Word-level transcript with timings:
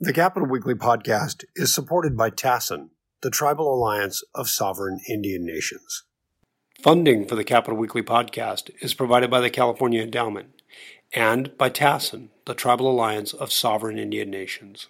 The 0.00 0.12
Capital 0.12 0.48
Weekly 0.48 0.74
podcast 0.74 1.44
is 1.54 1.72
supported 1.72 2.16
by 2.16 2.28
TASIN, 2.28 2.88
the 3.22 3.30
Tribal 3.30 3.72
Alliance 3.72 4.24
of 4.34 4.48
Sovereign 4.48 4.98
Indian 5.08 5.46
Nations. 5.46 6.02
Funding 6.82 7.28
for 7.28 7.36
the 7.36 7.44
Capital 7.44 7.78
Weekly 7.78 8.02
podcast 8.02 8.70
is 8.80 8.92
provided 8.92 9.30
by 9.30 9.38
the 9.38 9.50
California 9.50 10.02
Endowment 10.02 10.62
and 11.14 11.56
by 11.56 11.70
TASIN, 11.70 12.30
the 12.44 12.54
Tribal 12.54 12.90
Alliance 12.90 13.32
of 13.32 13.52
Sovereign 13.52 13.96
Indian 13.96 14.30
Nations. 14.30 14.88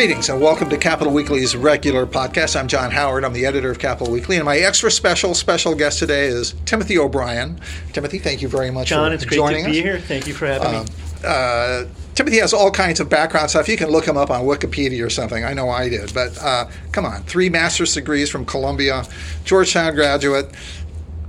Greetings 0.00 0.30
and 0.30 0.40
welcome 0.40 0.70
to 0.70 0.78
Capital 0.78 1.12
Weekly's 1.12 1.54
regular 1.54 2.06
podcast. 2.06 2.58
I'm 2.58 2.68
John 2.68 2.90
Howard. 2.90 3.22
I'm 3.22 3.34
the 3.34 3.44
editor 3.44 3.70
of 3.70 3.78
Capital 3.78 4.10
Weekly, 4.10 4.36
and 4.36 4.46
my 4.46 4.56
extra 4.56 4.90
special 4.90 5.34
special 5.34 5.74
guest 5.74 5.98
today 5.98 6.24
is 6.24 6.54
Timothy 6.64 6.96
O'Brien. 6.96 7.60
Timothy, 7.92 8.18
thank 8.18 8.40
you 8.40 8.48
very 8.48 8.70
much 8.70 8.88
for 8.88 8.94
joining 8.94 9.04
us. 9.04 9.10
John, 9.10 9.10
for 9.10 9.14
it's 9.14 9.24
great 9.26 9.36
joining 9.36 9.64
to 9.66 9.70
be 9.72 9.78
us. 9.80 9.84
here. 9.84 9.98
Thank 9.98 10.26
you 10.26 10.32
for 10.32 10.46
having 10.46 10.68
Um, 10.74 10.84
me. 10.86 10.90
uh, 11.22 11.84
Timothy 12.14 12.38
has 12.38 12.54
all 12.54 12.70
kinds 12.70 12.98
of 13.00 13.10
background 13.10 13.50
stuff. 13.50 13.68
You 13.68 13.76
can 13.76 13.90
look 13.90 14.06
him 14.08 14.16
up 14.16 14.30
on 14.30 14.44
Wikipedia 14.46 15.04
or 15.04 15.10
something. 15.10 15.44
I 15.44 15.52
know 15.52 15.68
I 15.68 15.90
did, 15.90 16.14
but 16.14 16.36
uh, 16.42 16.64
come 16.92 17.04
on, 17.04 17.22
three 17.24 17.50
master's 17.50 17.92
degrees 17.92 18.30
from 18.30 18.46
Columbia, 18.46 19.04
Georgetown 19.44 19.94
graduate. 19.94 20.50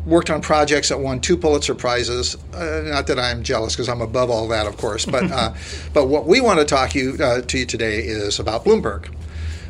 Worked 0.06 0.30
on 0.32 0.42
projects 0.42 0.90
that 0.90 1.00
won 1.00 1.20
two 1.20 1.38
Pulitzer 1.38 1.76
prizes. 1.76 2.36
Uh, 2.54 2.82
not 2.86 3.08
that 3.08 3.20
I'm 3.20 3.44
jealous, 3.44 3.76
because 3.76 3.88
I'm 3.88 4.02
above 4.02 4.30
all 4.30 4.48
that, 4.48 4.66
of 4.66 4.78
course. 4.78 5.06
But 5.06 5.32
uh, 5.32 5.54
but 5.94 6.08
what 6.08 6.26
we 6.26 6.42
want 6.42 6.60
to 6.60 6.66
talk 6.66 6.96
you 6.96 7.18
uh, 7.22 7.42
to 7.42 7.60
you 7.60 7.66
today 7.66 8.00
is 8.00 8.40
about 8.40 8.66
Bloomberg. 8.66 9.14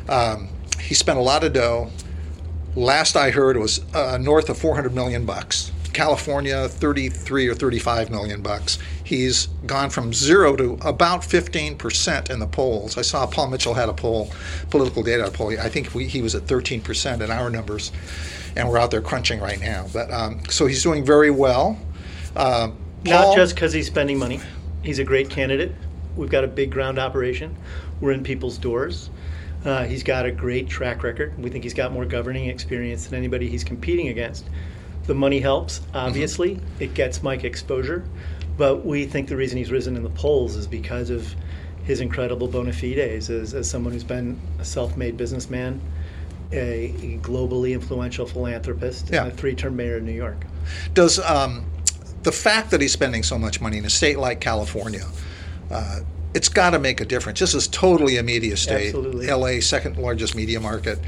Um, 0.08 0.48
he 0.80 0.94
spent 0.94 1.18
a 1.18 1.22
lot 1.22 1.44
of 1.44 1.52
dough. 1.52 1.90
Last 2.74 3.16
I 3.16 3.30
heard, 3.30 3.58
was 3.58 3.80
uh, 3.94 4.16
north 4.18 4.48
of 4.48 4.56
400 4.56 4.94
million 4.94 5.26
bucks. 5.26 5.70
California, 5.92 6.68
33 6.68 7.48
or 7.48 7.54
35 7.54 8.10
million 8.10 8.42
bucks. 8.42 8.78
He's 9.04 9.48
gone 9.66 9.90
from 9.90 10.12
zero 10.12 10.56
to 10.56 10.78
about 10.82 11.20
15% 11.20 12.30
in 12.30 12.38
the 12.38 12.46
polls. 12.46 12.96
I 12.96 13.02
saw 13.02 13.26
Paul 13.26 13.48
Mitchell 13.48 13.74
had 13.74 13.88
a 13.88 13.92
poll, 13.92 14.30
political 14.70 15.02
data 15.02 15.30
poll. 15.30 15.50
I 15.60 15.68
think 15.68 15.94
we, 15.94 16.06
he 16.06 16.22
was 16.22 16.34
at 16.34 16.44
13% 16.46 17.20
in 17.20 17.30
our 17.30 17.50
numbers, 17.50 17.92
and 18.56 18.68
we're 18.68 18.78
out 18.78 18.90
there 18.90 19.00
crunching 19.00 19.40
right 19.40 19.60
now. 19.60 19.86
But 19.92 20.10
um, 20.10 20.40
so 20.48 20.66
he's 20.66 20.82
doing 20.82 21.04
very 21.04 21.30
well. 21.30 21.78
Uh, 22.36 22.70
Not 23.04 23.36
just 23.36 23.54
because 23.54 23.72
he's 23.72 23.86
spending 23.86 24.18
money. 24.18 24.40
He's 24.82 24.98
a 24.98 25.04
great 25.04 25.30
candidate. 25.30 25.72
We've 26.16 26.30
got 26.30 26.44
a 26.44 26.48
big 26.48 26.70
ground 26.70 26.98
operation. 26.98 27.56
We're 28.00 28.12
in 28.12 28.22
people's 28.22 28.58
doors. 28.58 29.10
Uh, 29.64 29.84
he's 29.84 30.02
got 30.02 30.26
a 30.26 30.32
great 30.32 30.68
track 30.68 31.02
record. 31.02 31.38
We 31.38 31.48
think 31.48 31.64
he's 31.64 31.74
got 31.74 31.92
more 31.92 32.04
governing 32.04 32.48
experience 32.48 33.06
than 33.06 33.16
anybody 33.18 33.48
he's 33.48 33.64
competing 33.64 34.08
against. 34.08 34.44
The 35.06 35.14
money 35.14 35.40
helps, 35.40 35.80
obviously. 35.94 36.60
It 36.80 36.94
gets 36.94 37.22
Mike 37.22 37.44
exposure. 37.44 38.04
But 38.56 38.84
we 38.84 39.06
think 39.06 39.28
the 39.28 39.36
reason 39.36 39.58
he's 39.58 39.70
risen 39.70 39.96
in 39.96 40.02
the 40.02 40.10
polls 40.10 40.56
is 40.56 40.66
because 40.66 41.10
of 41.10 41.34
his 41.84 42.00
incredible 42.00 42.48
bona 42.48 42.72
fides 42.72 43.30
as, 43.30 43.54
as 43.54 43.68
someone 43.68 43.92
who's 43.92 44.04
been 44.04 44.38
a 44.58 44.64
self 44.64 44.96
made 44.96 45.16
businessman, 45.16 45.80
a, 46.52 47.18
globally 47.22 47.72
influential 47.72 48.26
philanthropist, 48.26 49.08
Yeah. 49.12 49.24
and 49.24 49.32
a 49.32 49.34
three 49.36 49.54
term 49.54 49.76
mayor 49.76 49.96
of 49.96 50.02
New 50.02 50.12
York. 50.12 50.44
Does 50.94 51.18
um, 51.18 51.64
the 52.22 52.32
fact 52.32 52.70
that 52.70 52.80
he's 52.80 52.92
spending 52.92 53.22
so 53.22 53.38
much 53.38 53.60
money 53.60 53.78
in 53.78 53.84
a 53.84 53.90
state 53.90 54.18
like 54.18 54.40
California, 54.40 55.06
uh, 55.70 56.00
it's 56.34 56.48
got 56.48 56.70
to 56.70 56.78
make 56.78 57.00
a 57.00 57.04
difference. 57.04 57.40
This 57.40 57.54
is 57.54 57.68
totally 57.68 58.16
a 58.16 58.22
media 58.22 58.56
state. 58.56 58.86
Absolutely. 58.94 59.26
LA, 59.26 59.60
second 59.60 59.96
largest 59.98 60.34
media 60.34 60.60
market. 60.60 60.98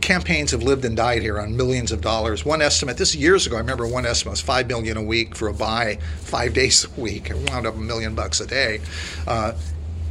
Campaigns 0.00 0.50
have 0.50 0.62
lived 0.62 0.84
and 0.84 0.96
died 0.96 1.22
here 1.22 1.40
on 1.40 1.56
millions 1.56 1.90
of 1.90 2.02
dollars. 2.02 2.44
One 2.44 2.60
estimate, 2.60 2.98
this 2.98 3.10
is 3.10 3.16
years 3.16 3.46
ago, 3.46 3.56
I 3.56 3.60
remember 3.60 3.86
one 3.88 4.04
estimate 4.04 4.32
was 4.32 4.40
five 4.42 4.68
million 4.68 4.96
a 4.98 5.02
week 5.02 5.34
for 5.34 5.48
a 5.48 5.54
buy, 5.54 5.98
five 6.18 6.52
days 6.60 6.84
a 6.84 7.00
week. 7.00 7.30
It 7.30 7.50
wound 7.50 7.66
up 7.66 7.74
a 7.74 7.78
million 7.78 8.14
bucks 8.14 8.40
a 8.40 8.46
day. 8.46 8.80
Uh, 9.26 9.54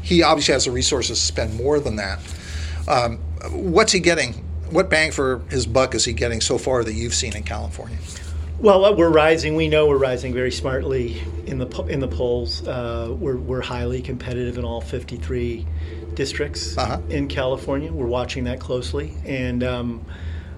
he 0.01 0.23
obviously 0.23 0.53
has 0.53 0.65
the 0.65 0.71
resources 0.71 1.19
to 1.19 1.25
spend 1.25 1.55
more 1.55 1.79
than 1.79 1.95
that. 1.97 2.19
Um, 2.87 3.17
what's 3.51 3.91
he 3.93 3.99
getting? 3.99 4.43
What 4.73 4.89
bang 4.89 5.11
for 5.11 5.43
his 5.51 5.67
buck 5.67 5.93
is 5.93 6.03
he 6.03 6.13
getting 6.13 6.41
so 6.41 6.57
far 6.57 6.83
that 6.83 6.93
you've 6.93 7.13
seen 7.13 7.35
in 7.35 7.43
California? 7.43 7.97
Well, 8.59 8.85
uh, 8.85 8.91
we're 8.91 9.11
rising. 9.11 9.55
We 9.55 9.67
know 9.67 9.85
we're 9.87 9.97
rising 9.97 10.33
very 10.33 10.51
smartly 10.51 11.21
in 11.45 11.59
the 11.59 11.67
in 11.83 11.99
the 11.99 12.07
polls. 12.07 12.65
Uh, 12.67 13.15
we're 13.19 13.37
we're 13.37 13.61
highly 13.61 14.01
competitive 14.01 14.57
in 14.57 14.65
all 14.65 14.81
53 14.81 15.67
districts 16.15 16.75
Uh-huh. 16.75 16.99
in 17.09 17.27
California. 17.27 17.91
We're 17.91 18.07
watching 18.07 18.45
that 18.45 18.59
closely, 18.59 19.13
and 19.25 19.63
um, 19.63 20.05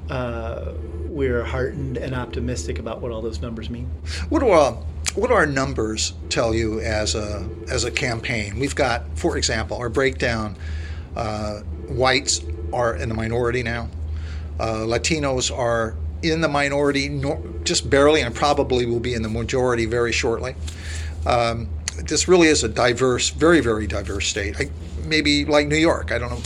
uh, 0.10 0.72
we're 1.08 1.44
heartened 1.44 1.98
and 1.98 2.16
optimistic 2.16 2.80
about 2.80 3.02
what 3.02 3.12
all 3.12 3.22
those 3.22 3.42
numbers 3.42 3.70
mean. 3.70 3.90
What 4.30 4.40
do 4.40 4.50
uh, 4.52 4.78
what 5.16 5.28
do 5.28 5.34
our 5.34 5.46
numbers 5.48 6.14
tell 6.30 6.54
you 6.54 6.80
as 6.80 7.16
a 7.16 7.50
as 7.70 7.84
a 7.84 7.92
campaign? 7.92 8.60
We've 8.60 8.76
got, 8.76 9.18
for 9.18 9.36
example, 9.38 9.76
our 9.78 9.90
breakdown. 9.90 10.56
Uh, 11.18 11.62
whites 11.90 12.42
are 12.72 12.96
in 12.96 13.10
the 13.10 13.16
minority 13.16 13.62
now. 13.64 13.90
Uh, 14.60 14.86
Latinos 14.86 15.56
are 15.56 15.96
in 16.24 16.42
the 16.42 16.48
minority, 16.48 17.10
nor, 17.10 17.42
just 17.64 17.90
barely, 17.90 18.22
and 18.22 18.34
probably 18.34 18.86
will 18.86 19.00
be 19.00 19.14
in 19.14 19.22
the 19.22 19.30
majority 19.30 19.86
very 19.86 20.12
shortly. 20.12 20.56
Um, 21.26 21.70
this 22.04 22.28
really 22.28 22.48
is 22.48 22.64
a 22.64 22.70
diverse, 22.70 23.30
very 23.30 23.62
very 23.62 23.88
diverse 23.88 24.28
state. 24.28 24.56
I, 24.60 24.70
maybe 25.06 25.46
like 25.46 25.68
New 25.68 25.78
York. 25.78 26.12
I 26.12 26.18
don't 26.18 26.30
know 26.30 26.42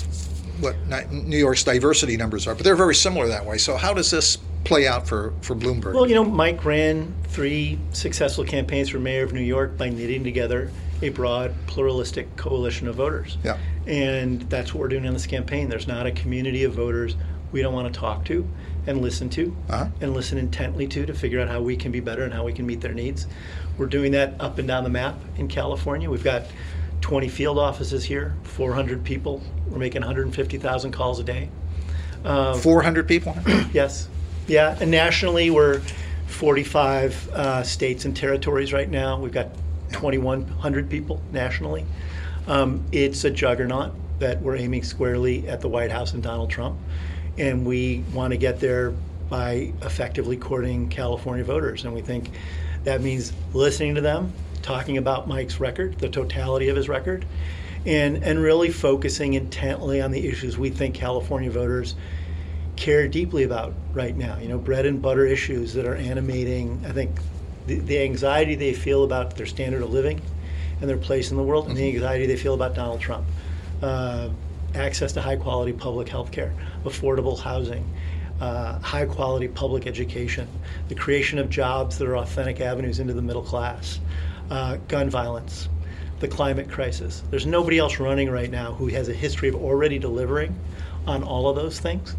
what 0.59 0.75
New 1.11 1.37
York's 1.37 1.63
diversity 1.63 2.17
numbers 2.17 2.45
are, 2.47 2.55
but 2.55 2.63
they're 2.63 2.75
very 2.75 2.95
similar 2.95 3.27
that 3.27 3.45
way. 3.45 3.57
So 3.57 3.77
how 3.77 3.93
does 3.93 4.11
this 4.11 4.37
play 4.63 4.87
out 4.87 5.07
for 5.07 5.33
for 5.41 5.55
Bloomberg? 5.55 5.93
Well, 5.93 6.07
you 6.07 6.15
know, 6.15 6.25
Mike 6.25 6.65
ran 6.65 7.13
three 7.25 7.79
successful 7.91 8.43
campaigns 8.43 8.89
for 8.89 8.99
mayor 8.99 9.23
of 9.23 9.33
New 9.33 9.41
York 9.41 9.77
by 9.77 9.89
knitting 9.89 10.23
together 10.23 10.71
a 11.01 11.09
broad, 11.09 11.53
pluralistic 11.67 12.35
coalition 12.35 12.87
of 12.87 12.95
voters. 12.95 13.37
Yeah. 13.43 13.57
And 13.87 14.41
that's 14.49 14.73
what 14.73 14.81
we're 14.81 14.89
doing 14.89 15.05
in 15.05 15.13
this 15.13 15.25
campaign. 15.25 15.69
There's 15.69 15.87
not 15.87 16.05
a 16.05 16.11
community 16.11 16.65
of 16.65 16.73
voters 16.73 17.15
we 17.51 17.61
don't 17.61 17.73
want 17.73 17.91
to 17.93 17.99
talk 17.99 18.25
to 18.25 18.47
and 18.87 19.01
listen 19.01 19.29
to 19.29 19.55
Uh-huh. 19.69 19.87
and 20.01 20.13
listen 20.13 20.37
intently 20.37 20.87
to 20.87 21.05
to 21.05 21.13
figure 21.13 21.39
out 21.39 21.47
how 21.49 21.61
we 21.61 21.75
can 21.75 21.91
be 21.91 21.99
better 21.99 22.23
and 22.23 22.33
how 22.33 22.43
we 22.43 22.53
can 22.53 22.65
meet 22.65 22.81
their 22.81 22.93
needs. 22.93 23.27
We're 23.77 23.85
doing 23.87 24.11
that 24.13 24.33
up 24.39 24.57
and 24.57 24.67
down 24.67 24.83
the 24.83 24.89
map 24.89 25.15
in 25.37 25.47
California. 25.47 26.09
We've 26.09 26.23
got 26.23 26.43
20 27.01 27.29
field 27.29 27.57
offices 27.57 28.03
here, 28.03 28.35
400 28.43 29.03
people. 29.03 29.41
We're 29.69 29.77
making 29.79 30.01
150,000 30.01 30.91
calls 30.91 31.19
a 31.19 31.23
day. 31.23 31.49
Um, 32.25 32.59
400 32.59 33.07
people. 33.07 33.35
Yes. 33.73 34.07
Yeah. 34.47 34.75
And 34.81 34.89
nationally, 34.91 35.49
we're 35.51 35.81
45 36.27 37.29
uh, 37.33 37.63
states 37.63 38.05
and 38.05 38.15
territories 38.15 38.73
right 38.73 38.89
now. 38.89 39.19
We've 39.19 39.31
got 39.31 39.49
2,100 39.91 40.89
people 40.89 41.21
nationally. 41.31 41.85
Um, 42.47 42.83
it's 42.91 43.23
a 43.25 43.29
juggernaut 43.31 43.93
that 44.19 44.41
we're 44.41 44.55
aiming 44.55 44.83
squarely 44.83 45.47
at 45.47 45.61
the 45.61 45.67
White 45.69 45.91
House 45.91 46.13
and 46.13 46.21
Donald 46.23 46.49
Trump. 46.49 46.77
And 47.39 47.65
we 47.65 48.03
want 48.13 48.31
to 48.31 48.37
get 48.37 48.59
there 48.59 48.93
by 49.29 49.73
effectively 49.81 50.37
courting 50.37 50.89
California 50.89 51.43
voters. 51.43 51.85
And 51.85 51.93
we 51.93 52.01
think 52.01 52.31
that 52.83 53.01
means 53.01 53.31
listening 53.53 53.95
to 53.95 54.01
them, 54.01 54.33
talking 54.61 54.97
about 54.97 55.27
Mike's 55.27 55.59
record, 55.59 55.97
the 55.99 56.09
totality 56.09 56.69
of 56.69 56.75
his 56.75 56.89
record, 56.89 57.25
and, 57.85 58.23
and 58.23 58.41
really 58.41 58.71
focusing 58.71 59.33
intently 59.33 60.01
on 60.01 60.11
the 60.11 60.27
issues 60.27 60.57
we 60.57 60.69
think 60.69 60.95
California 60.95 61.49
voters 61.49 61.95
care 62.75 63.07
deeply 63.07 63.43
about 63.43 63.73
right 63.93 64.15
now. 64.15 64.37
You 64.37 64.49
know, 64.49 64.57
bread 64.57 64.85
and 64.85 65.01
butter 65.01 65.25
issues 65.25 65.73
that 65.73 65.85
are 65.85 65.95
animating, 65.95 66.83
I 66.85 66.91
think, 66.91 67.19
the, 67.67 67.79
the 67.79 67.99
anxiety 67.99 68.55
they 68.55 68.73
feel 68.73 69.03
about 69.03 69.35
their 69.35 69.45
standard 69.45 69.81
of 69.81 69.91
living 69.91 70.21
and 70.81 70.89
their 70.89 70.97
place 70.97 71.31
in 71.31 71.37
the 71.37 71.43
world, 71.43 71.67
and 71.67 71.77
the 71.77 71.87
anxiety 71.87 72.25
they 72.25 72.37
feel 72.37 72.53
about 72.53 72.73
Donald 72.73 73.01
Trump. 73.01 73.25
Uh, 73.81 74.29
access 74.75 75.11
to 75.13 75.21
high 75.21 75.35
quality 75.35 75.73
public 75.73 76.09
health 76.09 76.31
care, 76.31 76.53
affordable 76.83 77.39
housing, 77.39 77.89
uh, 78.39 78.79
high 78.79 79.05
quality 79.05 79.47
public 79.47 79.87
education, 79.87 80.47
the 80.87 80.95
creation 80.95 81.39
of 81.39 81.49
jobs 81.49 81.97
that 81.97 82.07
are 82.07 82.17
authentic 82.17 82.61
avenues 82.61 82.99
into 82.99 83.13
the 83.13 83.21
middle 83.21 83.41
class, 83.41 83.99
uh, 84.49 84.77
gun 84.87 85.09
violence, 85.09 85.69
the 86.19 86.27
climate 86.27 86.69
crisis. 86.69 87.23
There's 87.29 87.45
nobody 87.45 87.77
else 87.77 87.99
running 87.99 88.29
right 88.29 88.49
now 88.49 88.73
who 88.73 88.87
has 88.87 89.09
a 89.09 89.13
history 89.13 89.49
of 89.49 89.55
already 89.55 89.99
delivering 89.99 90.55
on 91.07 91.23
all 91.23 91.49
of 91.49 91.55
those 91.55 91.79
things. 91.79 92.15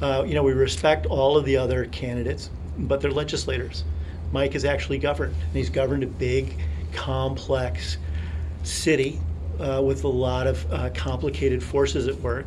Uh, 0.00 0.24
you 0.26 0.34
know, 0.34 0.42
we 0.42 0.52
respect 0.52 1.06
all 1.06 1.36
of 1.36 1.44
the 1.44 1.56
other 1.56 1.86
candidates, 1.86 2.50
but 2.78 3.00
they're 3.00 3.10
legislators. 3.10 3.84
Mike 4.32 4.52
has 4.52 4.64
actually 4.64 4.98
governed, 4.98 5.34
and 5.34 5.54
he's 5.54 5.70
governed 5.70 6.02
a 6.02 6.06
big, 6.06 6.56
complex 6.92 7.96
city 8.62 9.20
uh, 9.60 9.82
with 9.82 10.04
a 10.04 10.08
lot 10.08 10.46
of 10.46 10.72
uh, 10.72 10.90
complicated 10.94 11.62
forces 11.62 12.06
at 12.08 12.20
work. 12.20 12.46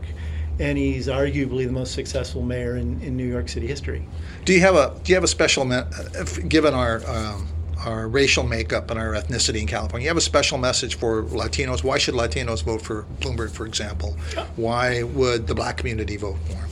And 0.60 0.78
he's 0.78 1.08
arguably 1.08 1.66
the 1.66 1.72
most 1.72 1.94
successful 1.94 2.42
mayor 2.44 2.78
in, 2.78 3.02
in 3.02 3.18
New 3.18 3.26
York 3.28 3.50
City 3.50 3.66
history. 3.68 4.08
Do 4.46 4.54
you 4.54 4.60
have 4.62 4.76
a 4.76 4.96
Do 5.04 5.12
you 5.12 5.16
have 5.16 5.24
a 5.24 5.28
special 5.28 5.66
me- 5.66 5.82
if- 6.16 6.48
given 6.48 6.74
our 6.74 7.02
um, 7.10 7.48
our 7.84 8.08
racial 8.08 8.44
makeup 8.44 8.92
and 8.92 9.00
our 9.00 9.14
ethnicity 9.14 9.62
in 9.62 9.66
California? 9.68 10.04
You 10.06 10.10
have 10.10 10.18
a 10.18 10.22
special 10.22 10.60
message 10.60 10.96
for 10.96 11.24
Latinos. 11.24 11.84
Why 11.84 11.98
should 11.98 12.14
Latinos 12.14 12.64
vote 12.64 12.82
for 12.84 13.06
Bloomberg, 13.22 13.50
for 13.52 13.66
example? 13.66 14.16
Why 14.56 15.02
would 15.04 15.48
the 15.48 15.56
black 15.56 15.78
community 15.78 16.18
vote 16.18 16.38
for 16.46 16.54
him? 16.54 16.70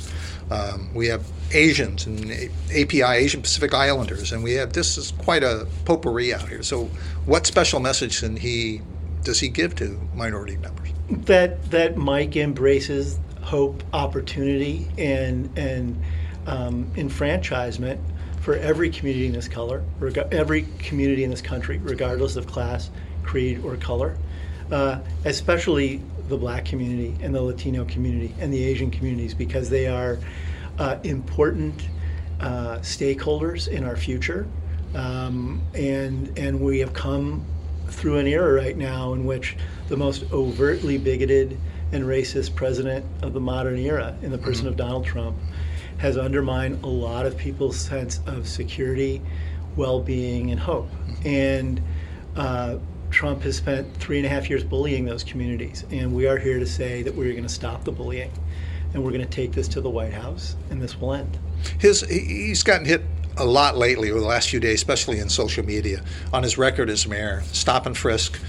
Um, 0.51 0.89
we 0.93 1.07
have 1.07 1.25
Asians 1.51 2.05
and 2.05 2.31
API, 2.71 3.03
Asian 3.03 3.41
Pacific 3.41 3.73
Islanders, 3.73 4.31
and 4.31 4.43
we 4.43 4.53
have 4.53 4.73
this 4.73 4.97
is 4.97 5.11
quite 5.17 5.43
a 5.43 5.67
potpourri 5.85 6.31
out 6.33 6.47
here. 6.49 6.61
So, 6.63 6.85
what 7.25 7.45
special 7.47 7.79
message 7.79 8.19
can 8.19 8.35
he 8.35 8.81
does 9.23 9.39
he 9.39 9.49
give 9.49 9.75
to 9.75 10.09
minority 10.13 10.57
members? 10.57 10.93
That 11.09 11.71
that 11.71 11.97
Mike 11.97 12.35
embraces 12.35 13.19
hope, 13.41 13.83
opportunity, 13.93 14.89
and 14.97 15.57
and 15.57 16.01
um, 16.45 16.91
enfranchisement 16.95 17.99
for 18.41 18.55
every 18.55 18.89
community 18.89 19.27
in 19.27 19.33
this 19.33 19.47
color, 19.47 19.83
reg- 19.99 20.17
every 20.31 20.63
community 20.79 21.23
in 21.23 21.29
this 21.29 21.41
country, 21.41 21.77
regardless 21.79 22.35
of 22.35 22.47
class, 22.47 22.89
creed, 23.23 23.61
or 23.63 23.75
color, 23.75 24.17
uh, 24.71 24.99
especially 25.25 25.97
the 26.27 26.37
Black 26.37 26.65
community 26.65 27.17
and 27.21 27.33
the 27.33 27.41
Latino 27.41 27.85
community 27.85 28.35
and 28.39 28.53
the 28.53 28.63
Asian 28.63 28.91
communities 28.91 29.33
because 29.33 29.69
they 29.69 29.87
are 29.87 30.19
uh, 30.77 30.97
important 31.03 31.89
uh, 32.39 32.77
stakeholders 32.77 33.67
in 33.67 33.83
our 33.83 33.95
future, 33.95 34.47
um, 34.95 35.61
and 35.73 36.37
and 36.37 36.61
we 36.61 36.79
have 36.79 36.93
come 36.93 37.45
through 37.91 38.17
an 38.17 38.27
era 38.27 38.53
right 38.53 38.77
now 38.77 39.13
in 39.13 39.25
which 39.25 39.57
the 39.87 39.97
most 39.97 40.23
overtly 40.31 40.97
bigoted 40.97 41.59
and 41.91 42.03
racist 42.03 42.55
president 42.55 43.05
of 43.21 43.33
the 43.33 43.39
modern 43.39 43.77
era, 43.77 44.15
in 44.21 44.31
the 44.31 44.37
person 44.37 44.67
of 44.67 44.77
Donald 44.77 45.05
Trump, 45.05 45.35
has 45.97 46.17
undermined 46.17 46.83
a 46.83 46.87
lot 46.87 47.25
of 47.25 47.35
people's 47.37 47.77
sense 47.77 48.21
of 48.25 48.47
security, 48.47 49.21
well-being, 49.75 50.51
and 50.51 50.59
hope. 50.59 50.89
And 51.25 51.81
uh, 52.35 52.77
Trump 53.09 53.41
has 53.43 53.57
spent 53.57 53.93
three 53.97 54.17
and 54.17 54.25
a 54.25 54.29
half 54.29 54.49
years 54.49 54.63
bullying 54.63 55.05
those 55.05 55.23
communities, 55.23 55.85
and 55.91 56.13
we 56.13 56.27
are 56.27 56.37
here 56.37 56.59
to 56.59 56.65
say 56.65 57.01
that 57.03 57.13
we're 57.13 57.31
going 57.31 57.43
to 57.43 57.49
stop 57.49 57.83
the 57.83 57.91
bullying, 57.91 58.31
and 58.93 59.03
we're 59.03 59.11
going 59.11 59.23
to 59.23 59.27
take 59.27 59.51
this 59.51 59.67
to 59.69 59.81
the 59.81 59.89
White 59.89 60.13
House, 60.13 60.55
and 60.69 60.81
this 60.81 60.99
will 60.99 61.13
end. 61.13 61.37
His 61.79 62.01
he's 62.01 62.63
gotten 62.63 62.85
hit 62.85 63.01
a 63.37 63.45
lot 63.45 63.77
lately 63.77 64.11
over 64.11 64.19
the 64.19 64.25
last 64.25 64.49
few 64.49 64.59
days, 64.59 64.75
especially 64.75 65.19
in 65.19 65.29
social 65.29 65.65
media, 65.65 66.01
on 66.33 66.43
his 66.43 66.57
record 66.57 66.89
as 66.89 67.07
mayor. 67.07 67.41
Stop 67.51 67.85
and 67.85 67.97
frisk. 67.97 68.39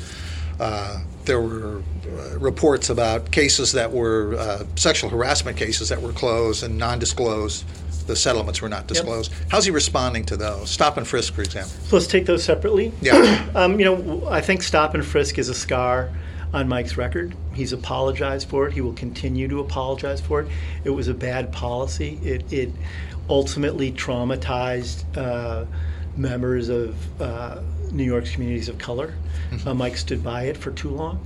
Uh, 0.59 1.01
there 1.25 1.41
were 1.41 1.83
uh, 2.07 2.39
reports 2.39 2.91
about 2.91 3.31
cases 3.31 3.73
that 3.73 3.93
were 3.93 4.35
uh, 4.37 4.65
sexual 4.77 5.11
harassment 5.11 5.57
cases 5.57 5.89
that 5.89 6.01
were 6.01 6.13
closed 6.13 6.63
and 6.63 6.77
non-disclosed. 6.77 7.65
The 8.07 8.17
settlements 8.17 8.61
were 8.61 8.69
not 8.69 8.87
disclosed. 8.87 9.31
Yep. 9.31 9.41
How's 9.51 9.65
he 9.65 9.71
responding 9.71 10.25
to 10.27 10.37
those? 10.37 10.69
Stop 10.71 10.97
and 10.97 11.07
frisk, 11.07 11.35
for 11.35 11.43
example. 11.43 11.71
So 11.85 11.97
let's 11.97 12.09
take 12.09 12.27
those 12.27 12.43
separately. 12.43 12.93
Yeah. 13.01 13.49
um, 13.55 13.79
you 13.79 13.85
know, 13.85 14.27
I 14.29 14.41
think 14.41 14.63
stop 14.63 14.95
and 14.95 15.05
frisk 15.05 15.39
is 15.39 15.49
a 15.49 15.55
scar 15.55 16.11
on 16.53 16.69
Mike's 16.69 16.97
record. 16.97 17.37
He's 17.55 17.73
apologized 17.73 18.49
for 18.49 18.67
it. 18.67 18.73
He 18.73 18.81
will 18.81 18.93
continue 18.95 19.49
to 19.49 19.61
apologize 19.61 20.21
for 20.21 20.41
it. 20.41 20.49
It 20.85 20.91
was 20.91 21.09
a 21.09 21.15
bad 21.15 21.53
policy. 21.53 22.19
It, 22.23 22.53
it 22.53 22.71
ultimately 23.29 23.93
traumatized 23.93 25.05
uh, 25.17 25.67
members 26.17 26.69
of 26.69 27.23
uh, 27.23 27.63
New 27.93 28.05
York's 28.05 28.33
communities 28.33 28.69
of 28.69 28.79
color. 28.79 29.15
Mm-hmm. 29.51 29.69
Uh, 29.69 29.75
Mike 29.75 29.97
stood 29.97 30.25
by 30.25 30.45
it 30.45 30.57
for 30.57 30.71
too 30.73 30.91
long. 30.91 31.25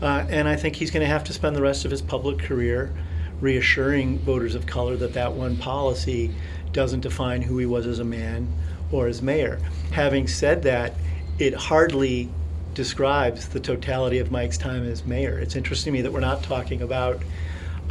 Uh, 0.00 0.26
and 0.28 0.48
I 0.48 0.56
think 0.56 0.76
he's 0.76 0.90
going 0.90 1.02
to 1.02 1.12
have 1.12 1.24
to 1.24 1.32
spend 1.32 1.54
the 1.54 1.62
rest 1.62 1.84
of 1.84 1.90
his 1.90 2.02
public 2.02 2.38
career 2.38 2.92
reassuring 3.40 4.18
voters 4.20 4.54
of 4.54 4.66
color 4.66 4.96
that 4.96 5.12
that 5.14 5.32
one 5.32 5.56
policy 5.56 6.32
doesn't 6.72 7.00
define 7.00 7.42
who 7.42 7.58
he 7.58 7.66
was 7.66 7.86
as 7.86 7.98
a 7.98 8.04
man 8.04 8.48
or 8.90 9.06
as 9.06 9.20
mayor. 9.20 9.60
Having 9.90 10.28
said 10.28 10.62
that, 10.62 10.94
it 11.38 11.54
hardly 11.54 12.30
describes 12.74 13.48
the 13.48 13.60
totality 13.60 14.18
of 14.18 14.30
Mike's 14.30 14.58
time 14.58 14.84
as 14.84 15.04
mayor. 15.04 15.38
It's 15.38 15.56
interesting 15.56 15.92
to 15.92 15.98
me 15.98 16.02
that 16.02 16.12
we're 16.12 16.20
not 16.20 16.42
talking 16.42 16.82
about 16.82 17.22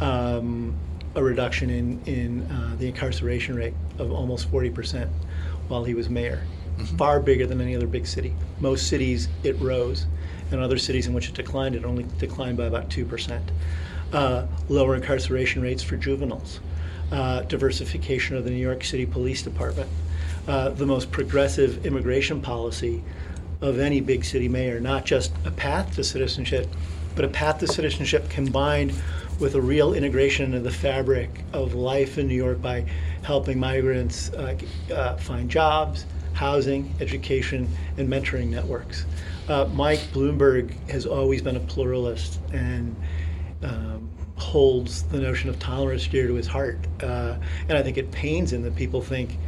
um, 0.00 0.74
a 1.14 1.22
reduction 1.22 1.70
in, 1.70 2.00
in 2.06 2.42
uh, 2.50 2.74
the 2.78 2.88
incarceration 2.88 3.54
rate 3.54 3.74
of 3.98 4.10
almost 4.10 4.50
40% 4.50 5.08
while 5.68 5.84
he 5.84 5.94
was 5.94 6.08
mayor. 6.08 6.42
Mm-hmm. 6.76 6.96
Far 6.96 7.20
bigger 7.20 7.46
than 7.46 7.60
any 7.60 7.76
other 7.76 7.86
big 7.86 8.06
city. 8.06 8.34
Most 8.60 8.88
cities, 8.88 9.28
it 9.42 9.60
rose, 9.60 10.06
and 10.50 10.60
other 10.60 10.78
cities 10.78 11.06
in 11.06 11.14
which 11.14 11.28
it 11.28 11.34
declined, 11.34 11.74
it 11.74 11.84
only 11.84 12.06
declined 12.18 12.56
by 12.56 12.64
about 12.64 12.88
2%. 12.88 13.40
Uh, 14.12 14.46
lower 14.68 14.94
incarceration 14.94 15.62
rates 15.62 15.82
for 15.82 15.96
juveniles, 15.96 16.60
uh, 17.10 17.42
diversification 17.42 18.36
of 18.36 18.44
the 18.44 18.50
New 18.50 18.56
York 18.56 18.84
City 18.84 19.06
Police 19.06 19.42
Department, 19.42 19.88
uh, 20.48 20.70
the 20.70 20.86
most 20.86 21.10
progressive 21.10 21.86
immigration 21.86 22.40
policy 22.40 23.02
of 23.62 23.78
any 23.78 24.00
big 24.00 24.24
city 24.24 24.48
mayor, 24.48 24.80
not 24.80 25.04
just 25.04 25.32
a 25.44 25.50
path 25.50 25.94
to 25.94 26.04
citizenship, 26.04 26.68
but 27.14 27.24
a 27.24 27.28
path 27.28 27.58
to 27.58 27.66
citizenship 27.66 28.28
combined 28.28 28.92
with 29.38 29.54
a 29.54 29.60
real 29.60 29.94
integration 29.94 30.46
into 30.46 30.60
the 30.60 30.70
fabric 30.70 31.30
of 31.52 31.74
life 31.74 32.18
in 32.18 32.28
New 32.28 32.34
York 32.34 32.60
by 32.60 32.84
helping 33.22 33.58
migrants 33.58 34.32
uh, 34.34 34.56
uh, 34.92 35.16
find 35.16 35.50
jobs, 35.50 36.06
housing, 36.32 36.92
education, 37.00 37.68
and 37.96 38.08
mentoring 38.08 38.48
networks. 38.48 39.06
Uh, 39.48 39.64
Mike 39.72 40.00
Bloomberg 40.12 40.72
has 40.88 41.06
always 41.06 41.42
been 41.42 41.56
a 41.56 41.60
pluralist 41.60 42.40
and 42.52 42.94
um, 43.62 44.10
holds 44.36 45.04
the 45.04 45.18
notion 45.18 45.48
of 45.48 45.58
tolerance 45.58 46.06
dear 46.06 46.26
to 46.26 46.34
his 46.34 46.46
heart. 46.46 46.78
Uh, 47.02 47.36
and 47.68 47.78
I 47.78 47.82
think 47.82 47.96
it 47.96 48.10
pains 48.10 48.52
him 48.52 48.62
that 48.62 48.74
people 48.74 49.00
think 49.00 49.38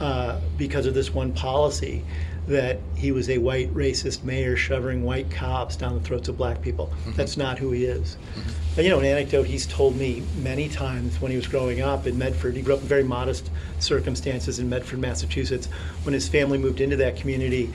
uh, 0.00 0.40
because 0.56 0.86
of 0.86 0.94
this 0.94 1.12
one 1.12 1.32
policy 1.32 2.04
that 2.46 2.78
he 2.96 3.12
was 3.12 3.28
a 3.28 3.36
white 3.38 3.72
racist 3.74 4.24
mayor 4.24 4.56
shoving 4.56 5.04
white 5.04 5.30
cops 5.30 5.76
down 5.76 5.94
the 5.94 6.00
throats 6.00 6.28
of 6.28 6.38
black 6.38 6.62
people. 6.62 6.86
Mm-hmm. 6.86 7.12
That's 7.12 7.36
not 7.36 7.58
who 7.58 7.72
he 7.72 7.84
is. 7.84 8.16
Mm-hmm. 8.16 8.50
But, 8.74 8.84
you 8.84 8.90
know, 8.90 9.00
an 9.00 9.04
anecdote 9.04 9.46
he's 9.46 9.66
told 9.66 9.96
me 9.96 10.22
many 10.40 10.68
times 10.68 11.20
when 11.20 11.30
he 11.30 11.36
was 11.36 11.46
growing 11.46 11.82
up 11.82 12.06
in 12.06 12.16
Medford. 12.16 12.56
He 12.56 12.62
grew 12.62 12.74
up 12.74 12.80
in 12.80 12.86
very 12.86 13.02
modest 13.02 13.50
circumstances 13.80 14.60
in 14.60 14.68
Medford, 14.68 15.00
Massachusetts. 15.00 15.66
When 16.04 16.14
his 16.14 16.28
family 16.28 16.58
moved 16.58 16.80
into 16.80 16.96
that 16.96 17.16
community, 17.16 17.72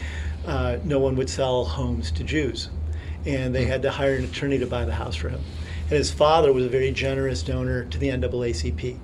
uh, 0.47 0.77
no 0.83 0.99
one 0.99 1.15
would 1.17 1.29
sell 1.29 1.65
homes 1.65 2.09
to 2.11 2.23
Jews, 2.23 2.69
and 3.25 3.53
they 3.53 3.61
mm-hmm. 3.61 3.71
had 3.71 3.81
to 3.83 3.91
hire 3.91 4.15
an 4.15 4.23
attorney 4.23 4.57
to 4.57 4.65
buy 4.65 4.85
the 4.85 4.93
house 4.93 5.15
for 5.15 5.29
him. 5.29 5.41
And 5.89 5.97
his 5.97 6.09
father 6.09 6.51
was 6.51 6.65
a 6.65 6.69
very 6.69 6.91
generous 6.91 7.43
donor 7.43 7.83
to 7.85 7.97
the 7.97 8.07
NAACP. 8.07 8.97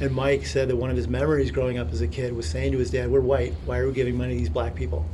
And 0.00 0.12
Mike 0.12 0.46
said 0.46 0.68
that 0.68 0.76
one 0.76 0.90
of 0.90 0.96
his 0.96 1.08
memories 1.08 1.50
growing 1.50 1.78
up 1.78 1.92
as 1.92 2.00
a 2.00 2.08
kid 2.08 2.34
was 2.34 2.48
saying 2.48 2.72
to 2.72 2.78
his 2.78 2.90
dad, 2.90 3.10
We're 3.10 3.20
white. 3.20 3.54
Why 3.64 3.78
are 3.78 3.86
we 3.86 3.92
giving 3.92 4.16
money 4.16 4.34
to 4.34 4.38
these 4.38 4.48
black 4.48 4.74
people? 4.74 5.06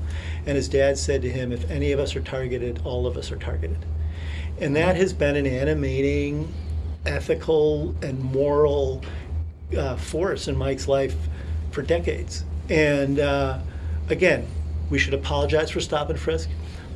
And 0.46 0.56
his 0.56 0.68
dad 0.68 0.98
said 0.98 1.22
to 1.22 1.30
him, 1.30 1.52
If 1.52 1.70
any 1.70 1.92
of 1.92 2.00
us 2.00 2.16
are 2.16 2.22
targeted, 2.22 2.80
all 2.84 3.06
of 3.06 3.16
us 3.16 3.30
are 3.30 3.36
targeted. 3.36 3.84
And 4.58 4.76
that 4.76 4.96
has 4.96 5.12
been 5.12 5.36
an 5.36 5.46
animating, 5.46 6.52
ethical, 7.06 7.94
and 8.02 8.20
moral 8.20 9.02
uh, 9.76 9.96
force 9.96 10.48
in 10.48 10.56
Mike's 10.56 10.88
life 10.88 11.16
for 11.70 11.82
decades. 11.82 12.44
And 12.68 13.18
uh, 13.18 13.58
again, 14.08 14.46
we 14.90 14.98
should 14.98 15.14
apologize 15.14 15.70
for 15.70 15.80
stop 15.80 16.10
and 16.10 16.18
frisk 16.18 16.48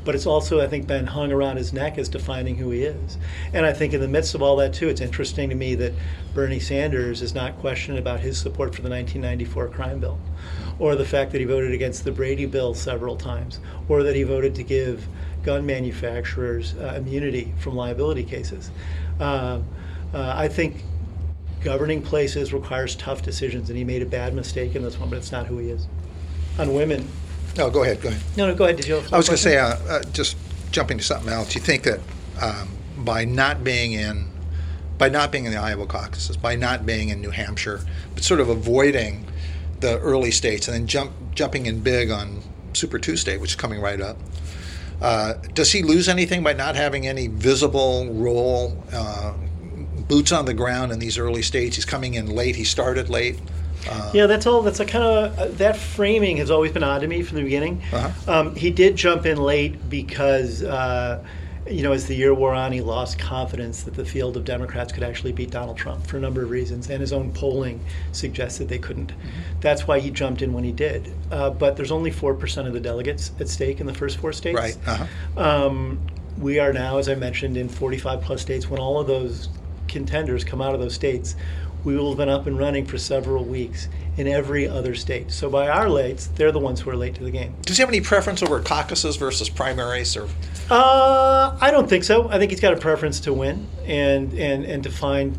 but 0.05 0.15
it's 0.15 0.27
also, 0.27 0.61
I 0.61 0.67
think, 0.67 0.87
been 0.87 1.06
hung 1.06 1.32
around 1.32 1.56
his 1.56 1.73
neck 1.73 1.99
as 1.99 2.08
defining 2.08 2.56
who 2.56 2.70
he 2.70 2.82
is. 2.82 3.19
And 3.53 3.65
I 3.65 3.73
think 3.73 3.94
in 3.94 4.01
the 4.01 4.08
midst 4.08 4.34
of 4.34 4.43
all 4.43 4.56
that, 4.56 4.75
too, 4.75 4.89
it's 4.89 5.01
interesting 5.01 5.49
to 5.49 5.55
me 5.55 5.75
that 5.77 5.93
Bernie 6.34 6.61
Sanders 6.61 7.23
is 7.23 7.34
not 7.34 7.58
questioned 7.58 7.99
about 7.99 8.20
his 8.20 8.37
support 8.39 8.75
for 8.75 8.82
the 8.82 8.91
1994 8.91 9.69
crime 9.69 10.01
bill, 10.01 10.19
or 10.79 10.94
the 10.94 11.05
fact 11.05 11.32
that 11.32 11.39
he 11.39 11.44
voted 11.44 11.73
against 11.73 12.05
the 12.05 12.13
Brady 12.13 12.46
bill 12.46 12.75
several 12.75 13.17
times, 13.17 13.61
or 13.89 14.03
that 14.03 14.15
he 14.15 14.23
voted 14.23 14.55
to 14.56 14.63
give 14.63 15.06
gun 15.43 15.65
manufacturers 15.65 16.75
uh, 16.75 16.94
immunity 16.96 17.53
from 17.58 17.75
liability 17.75 18.25
cases. 18.25 18.70
Uh, 19.20 19.61
uh, 20.13 20.32
I 20.37 20.49
think 20.49 20.84
governing 21.63 22.03
places 22.03 22.53
requires 22.53 22.94
tough 22.96 23.23
decisions, 23.23 23.70
and 23.70 23.79
he 23.79 23.84
made 23.84 24.03
a 24.03 24.06
bad 24.06 24.34
mistake 24.34 24.75
in 24.75 24.82
this 24.82 24.99
one, 24.99 25.08
but 25.08 25.17
it's 25.17 25.32
not 25.32 25.46
who 25.46 25.58
he 25.58 25.70
is. 25.70 25.87
On 26.58 26.75
women, 26.75 27.08
no, 27.56 27.70
go 27.70 27.82
ahead. 27.82 28.01
Go 28.01 28.08
ahead. 28.08 28.23
No, 28.37 28.46
no, 28.46 28.55
go 28.55 28.65
ahead. 28.65 28.77
Did 28.77 28.87
you? 28.87 28.96
I 29.13 29.17
was 29.17 29.29
going 29.29 29.37
to 29.37 29.43
say, 29.43 29.58
uh, 29.58 29.77
uh, 29.89 30.03
just 30.13 30.37
jumping 30.70 30.99
to 30.99 31.05
something 31.05 31.32
else. 31.32 31.55
You 31.55 31.61
think 31.61 31.84
that 31.84 32.01
um, 32.41 32.69
by 32.99 33.25
not 33.25 33.63
being 33.65 33.93
in, 33.93 34.29
by 34.99 35.08
not 35.08 35.32
being 35.32 35.46
in 35.46 35.53
the 35.53 35.58
Iowa 35.58 35.87
caucuses, 35.87 36.37
by 36.37 36.56
not 36.56 36.87
being 36.87 37.08
in 37.11 37.20
New 37.20 37.31
Hampshire, 37.31 37.81
but 38.15 38.25
sort 38.25 38.41
of 38.41 38.49
avoiding 38.49 39.27
the 39.81 39.99
early 40.01 40.31
states 40.31 40.69
and 40.69 40.75
then 40.75 40.87
jump 40.87 41.13
jumping 41.34 41.67
in 41.67 41.81
big 41.81 42.11
on 42.11 42.43
Super 42.73 42.99
Tuesday, 42.99 43.37
which 43.37 43.51
is 43.51 43.56
coming 43.56 43.81
right 43.81 44.01
up. 44.01 44.17
Uh, 45.01 45.34
does 45.53 45.73
he 45.73 45.82
lose 45.82 46.08
anything 46.08 46.43
by 46.43 46.53
not 46.53 46.77
having 46.77 47.06
any 47.06 47.27
visible 47.27 48.13
role, 48.13 48.82
uh, 48.93 49.34
boots 50.08 50.32
on 50.32 50.44
the 50.44 50.55
ground 50.55 50.93
in 50.93 50.99
these 50.99 51.19
early 51.19 51.43
states? 51.43 51.77
He's 51.77 51.84
coming 51.84 52.15
in 52.15 52.27
late. 52.27 52.56
He 52.56 52.65
started 52.65 53.11
late. 53.11 53.39
Uh, 53.88 54.10
yeah, 54.14 54.26
that's 54.26 54.46
all. 54.46 54.62
That's 54.62 54.81
a 54.81 54.84
kind 54.84 55.05
of 55.05 55.38
uh, 55.38 55.46
that 55.56 55.76
framing 55.76 56.38
has 56.38 56.50
always 56.50 56.72
been 56.72 56.82
odd 56.82 57.00
to 57.00 57.06
me 57.06 57.22
from 57.22 57.36
the 57.36 57.43
beginning. 57.43 57.82
Uh-huh. 57.93 58.32
Um, 58.32 58.56
he 58.56 58.70
did 58.70 58.96
jump 58.96 59.26
in 59.26 59.38
late 59.38 59.88
because, 59.88 60.62
uh, 60.62 61.24
you 61.69 61.82
know, 61.82 61.93
as 61.93 62.06
the 62.06 62.14
year 62.14 62.34
wore 62.34 62.55
on, 62.55 62.72
he 62.72 62.81
lost 62.81 63.19
confidence 63.19 63.82
that 63.84 63.94
the 63.94 64.05
field 64.05 64.36
of 64.36 64.44
Democrats 64.44 64.93
could 64.93 65.03
actually 65.03 65.32
beat 65.32 65.50
Donald 65.50 65.76
Trump 65.76 66.06
for 66.06 66.17
a 66.17 66.20
number 66.20 66.43
of 66.43 66.50
reasons, 66.50 66.91
and 66.91 67.00
his 67.00 67.12
own 67.12 67.32
polling 67.32 67.81
suggested 68.12 68.69
they 68.69 68.79
couldn't. 68.79 69.12
Mm-hmm. 69.12 69.60
That's 69.60 69.86
why 69.86 70.00
he 70.00 70.10
jumped 70.10 70.43
in 70.43 70.53
when 70.53 70.64
he 70.64 70.72
did. 70.72 71.12
Uh, 71.31 71.50
but 71.50 71.76
there's 71.76 71.93
only 71.93 72.10
four 72.10 72.34
percent 72.34 72.69
of 72.69 72.74
the 72.74 72.81
delegates 72.81 73.32
at 73.41 73.48
stake 73.48 73.81
in 73.81 73.86
the 73.86 73.94
first 73.94 74.19
four 74.19 74.32
states. 74.32 74.58
Right. 74.58 74.76
Uh-huh. 74.86 75.06
Um, 75.36 76.00
we 76.38 76.58
are 76.58 76.72
now, 76.72 76.98
as 76.98 77.08
I 77.08 77.14
mentioned, 77.14 77.56
in 77.56 77.69
45 77.69 78.20
plus 78.22 78.43
states. 78.43 78.69
When 78.69 78.81
all 78.81 78.98
of 78.98 79.06
those 79.06 79.48
contenders 79.88 80.44
come 80.44 80.60
out 80.60 80.74
of 80.74 80.81
those 80.81 80.94
states, 80.94 81.36
we 81.84 81.96
will 81.96 82.08
have 82.10 82.19
been 82.19 82.29
up 82.29 82.46
and 82.46 82.58
running 82.58 82.86
for 82.86 82.98
several 82.98 83.44
weeks 83.44 83.88
in 84.17 84.26
every 84.29 84.67
other 84.69 84.94
state. 84.94 85.31
So 85.31 85.50
by 85.50 85.69
our 85.69 85.86
lates, 85.86 86.34
they're 86.36 86.53
the 86.53 86.58
ones 86.60 86.81
who 86.81 86.91
are 86.91 86.96
late 86.96 87.14
to 87.17 87.24
the 87.24 87.31
game. 87.31 87.55
Does 87.62 87.76
he 87.76 87.82
have 87.82 87.88
any 87.91 88.00
preference 88.00 88.43
over 88.43 88.60
caucuses 88.60 89.17
versus 89.17 89.48
primaries? 89.48 90.17
Or 90.17 90.29
Uh, 90.70 91.56
I 91.60 91.70
don't 91.70 91.88
think 91.88 92.05
so. 92.05 92.29
I 92.31 92.38
think 92.38 92.50
he's 92.50 92.60
got 92.60 92.72
a 92.72 92.76
preference 92.76 93.20
to 93.20 93.32
win 93.32 93.67
and 93.86 94.32
and 94.34 94.64
and 94.64 94.82
to 94.84 94.91
find 94.91 95.38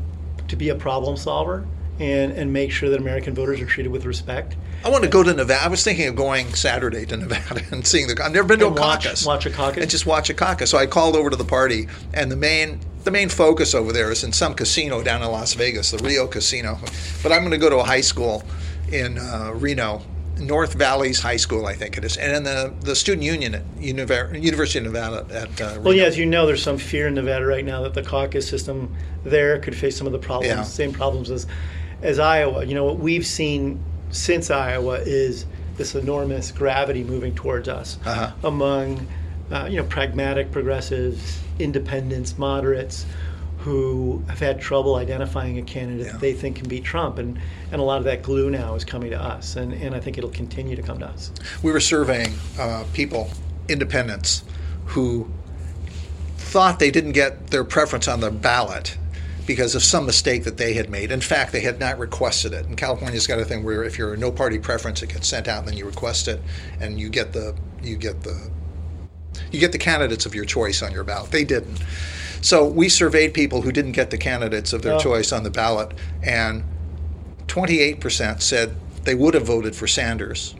to 0.49 0.55
be 0.55 0.69
a 0.69 0.75
problem 0.75 1.17
solver 1.17 1.65
and 1.99 2.31
and 2.33 2.51
make 2.53 2.71
sure 2.71 2.89
that 2.89 2.99
American 2.99 3.33
voters 3.33 3.59
are 3.61 3.65
treated 3.65 3.91
with 3.91 4.05
respect. 4.05 4.55
I 4.83 4.89
want 4.89 5.03
to 5.03 5.09
go 5.09 5.23
to 5.23 5.33
Nevada. 5.33 5.63
I 5.63 5.67
was 5.67 5.83
thinking 5.83 6.07
of 6.07 6.15
going 6.15 6.53
Saturday 6.53 7.05
to 7.07 7.17
Nevada 7.23 7.61
and 7.71 7.87
seeing 7.87 8.07
the. 8.07 8.21
I've 8.23 8.33
never 8.33 8.47
been 8.47 8.59
to 8.59 8.67
And 8.67 8.77
a 8.77 8.81
watch- 8.81 9.05
caucus. 9.05 9.25
watch 9.25 9.45
a 9.45 9.49
caucus? 9.49 9.81
And 9.81 9.89
just 9.89 10.05
watch 10.05 10.29
a 10.29 10.33
caucus. 10.35 10.69
So 10.69 10.77
I 10.77 10.85
called 10.85 11.15
over 11.15 11.29
to 11.31 11.35
the 11.35 11.45
party, 11.45 11.87
and 12.13 12.31
the 12.31 12.35
main 12.35 12.79
the 13.05 13.11
main 13.11 13.29
focus 13.29 13.73
over 13.73 13.93
there 13.93 14.11
is 14.11 14.23
in 14.23 14.33
some 14.33 14.53
casino 14.53 15.01
down 15.03 15.21
in 15.21 15.29
Las 15.31 15.53
Vegas, 15.53 15.91
the 15.91 15.97
Rio 15.99 16.27
Casino. 16.27 16.77
But 17.23 17.31
I'm 17.31 17.39
going 17.39 17.51
to 17.51 17.57
go 17.57 17.69
to 17.69 17.77
a 17.77 17.83
high 17.83 18.01
school 18.01 18.43
in 18.91 19.17
uh, 19.17 19.51
Reno, 19.53 20.01
North 20.37 20.73
Valleys 20.73 21.19
High 21.21 21.37
School, 21.37 21.65
I 21.65 21.73
think 21.75 21.97
it 21.97 22.03
is, 22.03 22.17
and 22.17 22.33
then 22.33 22.43
the 22.43 22.73
the 22.81 22.95
student 22.95 23.23
union 23.23 23.55
at 23.55 23.63
Univer- 23.77 24.33
University 24.41 24.79
of 24.79 24.85
Nevada 24.91 25.25
at 25.33 25.61
uh, 25.61 25.67
Reno. 25.69 25.81
Well, 25.81 25.93
yeah, 25.93 26.03
as 26.03 26.17
you 26.17 26.25
know, 26.25 26.45
there's 26.45 26.61
some 26.61 26.77
fear 26.77 27.07
in 27.07 27.13
Nevada 27.13 27.45
right 27.45 27.63
now 27.63 27.81
that 27.83 27.93
the 27.93 28.03
caucus 28.03 28.47
system 28.47 28.93
there 29.23 29.59
could 29.59 29.75
face 29.75 29.95
some 29.97 30.07
of 30.07 30.13
the 30.13 30.19
problems, 30.19 30.47
Yeah. 30.55 30.63
same 30.63 30.91
problems 30.91 31.31
as 31.31 31.47
as 32.01 32.19
Iowa. 32.19 32.65
You 32.65 32.75
know, 32.75 32.83
what 32.83 32.97
we've 32.99 33.25
seen 33.25 33.79
since 34.09 34.51
Iowa 34.51 34.99
is 34.99 35.45
this 35.77 35.95
enormous 35.95 36.51
gravity 36.51 37.03
moving 37.03 37.33
towards 37.35 37.67
us 37.67 37.97
Uh-huh. 38.05 38.31
among 38.43 39.07
uh, 39.51 39.67
you 39.69 39.77
know 39.77 39.83
pragmatic 39.85 40.51
progressives, 40.51 41.39
independents, 41.59 42.37
moderates. 42.37 43.05
Who 43.59 44.21
have 44.27 44.37
had 44.37 44.61
trouble 44.61 44.95
identifying 44.97 45.57
a 45.57 45.63
candidate 45.63 46.05
Yeah. 46.05 46.11
that 46.11 46.21
they 46.21 46.33
think 46.33 46.57
can 46.57 46.67
beat 46.69 46.83
Trump, 46.83 47.17
and, 47.17 47.39
and 47.71 47.81
a 47.81 47.83
lot 47.83 47.97
of 47.97 48.03
that 48.03 48.21
glue 48.21 48.51
now 48.51 48.75
is 48.75 48.85
coming 48.85 49.09
to 49.09 49.19
us, 49.19 49.55
and, 49.55 49.73
and 49.73 49.95
I 49.95 49.99
think 49.99 50.19
it'll 50.19 50.29
continue 50.29 50.75
to 50.75 50.83
come 50.83 50.99
to 50.99 51.07
us. 51.07 51.31
we 51.63 51.71
were 51.71 51.79
surveying 51.79 52.31
uh, 52.59 52.83
people, 52.93 53.27
independents, 53.67 54.43
who 54.85 55.27
thought 56.37 56.77
they 56.77 56.91
didn't 56.91 57.13
get 57.13 57.47
their 57.47 57.63
preference 57.63 58.07
on 58.07 58.19
the 58.19 58.29
ballot 58.29 58.97
because 59.47 59.73
of 59.73 59.81
some 59.81 60.05
mistake 60.05 60.43
that 60.43 60.57
they 60.57 60.73
had 60.75 60.89
made. 60.91 61.11
In 61.11 61.21
fact, 61.21 61.51
they 61.51 61.61
had 61.61 61.79
not 61.79 61.97
requested 61.97 62.53
it. 62.53 62.65
And 62.67 62.77
California's 62.77 63.25
got 63.25 63.39
a 63.39 63.45
thing 63.45 63.63
where 63.63 63.83
if 63.83 63.97
you're 63.97 64.13
a 64.13 64.17
no 64.17 64.31
party 64.31 64.59
preference, 64.59 65.01
it 65.01 65.09
gets 65.09 65.27
sent 65.27 65.47
out, 65.47 65.59
and 65.59 65.69
then 65.69 65.77
you 65.77 65.85
request 65.85 66.27
it, 66.27 66.39
and 66.79 66.99
you 66.99 67.09
get 67.09 67.33
the 67.33 67.55
you 67.81 67.95
get 67.97 68.21
the 68.21 68.51
you 69.51 69.59
get 69.59 69.71
the 69.71 69.77
candidates 69.77 70.25
of 70.25 70.35
your 70.35 70.45
choice 70.45 70.81
on 70.81 70.91
your 70.91 71.03
ballot. 71.03 71.31
They 71.31 71.43
didn't. 71.43 71.81
So 72.41 72.65
we 72.65 72.89
surveyed 72.89 73.33
people 73.33 73.61
who 73.63 73.71
didn't 73.71 73.93
get 73.93 74.11
the 74.11 74.17
candidates 74.17 74.71
of 74.73 74.83
their 74.83 74.99
choice 74.99 75.31
on 75.31 75.43
the 75.43 75.49
ballot, 75.49 75.93
and 76.21 76.63
28% 77.47 78.41
said 78.41 78.75
they 79.03 79.15
would 79.15 79.33
have 79.33 79.45
voted 79.45 79.75
for 79.75 79.87
Sanders. 79.87 80.55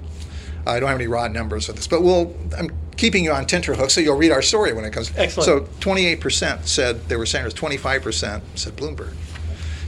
I 0.66 0.80
don't 0.80 0.90
have 0.90 0.98
any 0.98 1.08
raw 1.08 1.28
numbers 1.28 1.70
of 1.70 1.76
this, 1.76 1.88
but 1.88 2.02
we'll. 2.02 2.36
I'm 2.58 2.72
keeping 2.98 3.24
you 3.24 3.32
on 3.32 3.46
tenterhooks, 3.46 3.94
so 3.94 4.02
you'll 4.02 4.18
read 4.18 4.32
our 4.32 4.42
story 4.42 4.74
when 4.74 4.86
it 4.86 4.92
comes. 4.94 5.12
Excellent. 5.16 5.46
So 5.46 5.60
28% 5.82 6.66
said 6.66 7.08
they 7.08 7.18
were 7.18 7.26
Sanders. 7.26 7.54
25% 7.54 8.42
said 8.56 8.76
Bloomberg. 8.76 9.14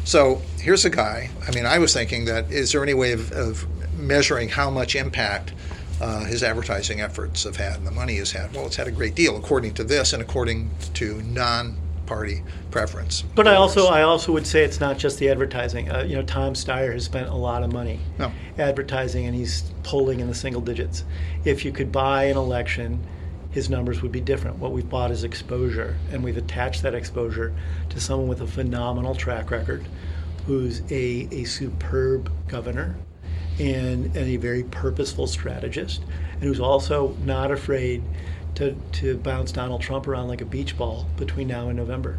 So 0.04 0.42
here's 0.60 0.86
a 0.86 0.90
guy. 0.90 1.30
I 1.48 1.52
mean, 1.52 1.66
I 1.66 1.80
was 1.80 1.94
thinking 1.94 2.26
that 2.26 2.52
is 2.52 2.72
there 2.72 2.84
any 2.84 2.94
way 2.94 3.14
of, 3.14 3.32
of 3.32 3.66
measuring 3.98 4.50
how 4.50 4.70
much 4.70 4.96
impact 4.96 5.54
uh, 6.02 6.24
his 6.26 6.44
advertising 6.44 7.02
efforts 7.02 7.44
have 7.44 7.56
had 7.58 7.78
and 7.78 7.88
the 7.88 7.92
money 7.92 8.18
has 8.18 8.32
had? 8.32 8.54
Well, 8.54 8.66
it's 8.66 8.76
had 8.76 8.88
a 8.88 8.92
great 8.92 9.16
deal, 9.16 9.36
according 9.38 9.74
to 9.76 9.84
this 9.84 10.14
and 10.14 10.22
according 10.22 10.70
to 10.96 11.22
non-party 11.24 12.44
preference. 12.72 13.24
But 13.36 13.48
I 13.48 13.56
also. 13.56 13.88
I 13.88 14.04
also 14.04 14.32
would 14.34 14.46
say 14.48 14.64
it's 14.64 14.80
not 14.80 14.98
just 14.98 15.20
the 15.20 15.30
advertising. 15.30 15.92
Uh, 15.92 16.04
you 16.04 16.16
know, 16.16 16.24
Tom 16.24 16.54
Steyer 16.54 16.94
has 16.94 17.06
spent 17.06 17.30
a 17.30 17.36
lot 17.36 17.64
of 17.64 17.72
money 17.74 18.00
No. 18.20 18.32
advertising, 18.58 19.26
and 19.26 19.36
he's 19.36 19.64
polling 19.84 20.20
in 20.20 20.28
the 20.28 20.36
single 20.36 20.62
digits. 20.62 21.04
If 21.46 21.66
you 21.66 21.72
could 21.72 21.92
buy 21.92 22.26
an 22.26 22.38
election, 22.38 23.00
his 23.52 23.70
numbers 23.70 24.02
would 24.02 24.12
be 24.12 24.22
different. 24.22 24.60
What 24.60 24.72
we've 24.74 24.88
bought 24.88 25.10
is 25.10 25.24
exposure, 25.24 25.98
and 26.12 26.24
we've 26.24 26.38
attached 26.38 26.84
that 26.84 26.94
exposure 26.94 27.54
to 27.90 28.00
someone 28.00 28.28
with 28.28 28.42
a 28.42 28.48
phenomenal 28.48 29.16
track 29.16 29.50
record, 29.50 29.88
who's 30.46 30.82
a, 30.92 31.28
a 31.32 31.44
superb 31.46 32.32
governor, 32.48 32.96
and, 33.60 34.06
and 34.16 34.18
a 34.18 34.38
very 34.38 34.64
purposeful 34.64 35.28
strategist, 35.28 36.04
and 36.34 36.44
who's 36.44 36.60
also 36.60 37.16
not 37.24 37.52
afraid 37.52 38.04
to, 38.56 38.76
to 38.94 39.18
bounce 39.18 39.52
Donald 39.52 39.82
Trump 39.82 40.08
around 40.08 40.28
like 40.28 40.42
a 40.42 40.46
beach 40.46 40.78
ball 40.78 41.08
between 41.16 41.48
now 41.48 41.70
and 41.70 41.78
November. 41.78 42.18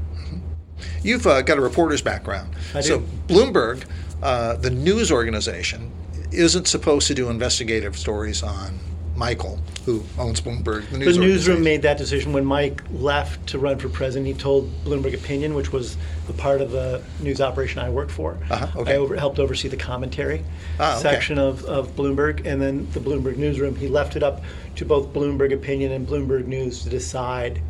You've 1.03 1.27
uh, 1.27 1.43
got 1.43 1.59
a 1.59 1.61
reporter's 1.61 2.03
background. 2.03 2.55
I 2.75 2.81
So 2.81 3.01
do. 3.01 3.07
Bloomberg, 3.27 3.85
uh, 4.23 4.55
the 4.57 4.71
news 4.71 5.11
organization, 5.11 5.91
isn't 6.31 6.69
supposed 6.69 7.07
to 7.09 7.15
do 7.15 7.31
investigative 7.31 7.97
stories 7.97 8.43
on 8.43 8.79
Michael, 9.19 9.59
who 9.85 10.05
owns 10.17 10.41
Bloomberg. 10.41 10.89
The, 10.91 10.99
news 10.99 11.17
The 11.17 11.21
newsroom 11.23 11.65
made 11.65 11.83
that 11.83 11.99
decision 11.99 12.33
when 12.33 12.45
Mike 12.45 12.83
left 12.93 13.49
to 13.49 13.59
run 13.59 13.77
for 13.77 13.89
president. 13.89 14.29
He 14.29 14.35
told 14.35 14.71
Bloomberg 14.85 15.13
Opinion, 15.13 15.55
which 15.55 15.73
was 15.73 15.97
the 16.29 16.33
part 16.35 16.61
of 16.61 16.71
the 16.71 17.03
news 17.19 17.41
operation 17.41 17.81
I 17.81 17.91
worked 17.91 18.13
for. 18.13 18.39
Uh-huh, 18.49 18.81
okay. 18.81 18.93
I 18.93 18.97
over, 18.97 19.17
helped 19.17 19.41
oversee 19.41 19.67
the 19.67 19.77
commentary 19.77 20.45
Ah, 20.79 20.93
okay. 20.93 21.03
section 21.03 21.37
of, 21.37 21.65
of 21.65 21.97
Bloomberg, 21.97 22.47
and 22.47 22.63
then 22.63 22.89
the 22.93 23.01
Bloomberg 23.01 23.37
newsroom. 23.37 23.75
He 23.75 23.89
left 23.89 24.15
it 24.15 24.23
up 24.23 24.43
to 24.77 24.85
both 24.85 25.13
Bloomberg 25.13 25.53
Opinion 25.53 25.91
and 25.91 26.07
Bloomberg 26.07 26.47
News 26.47 26.85
to 26.85 26.89
decide 26.89 27.61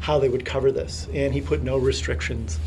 how 0.00 0.18
they 0.18 0.28
would 0.28 0.44
cover 0.44 0.70
this, 0.70 1.08
and 1.14 1.32
he 1.32 1.40
put 1.40 1.62
no 1.62 1.78
restrictions 1.78 2.58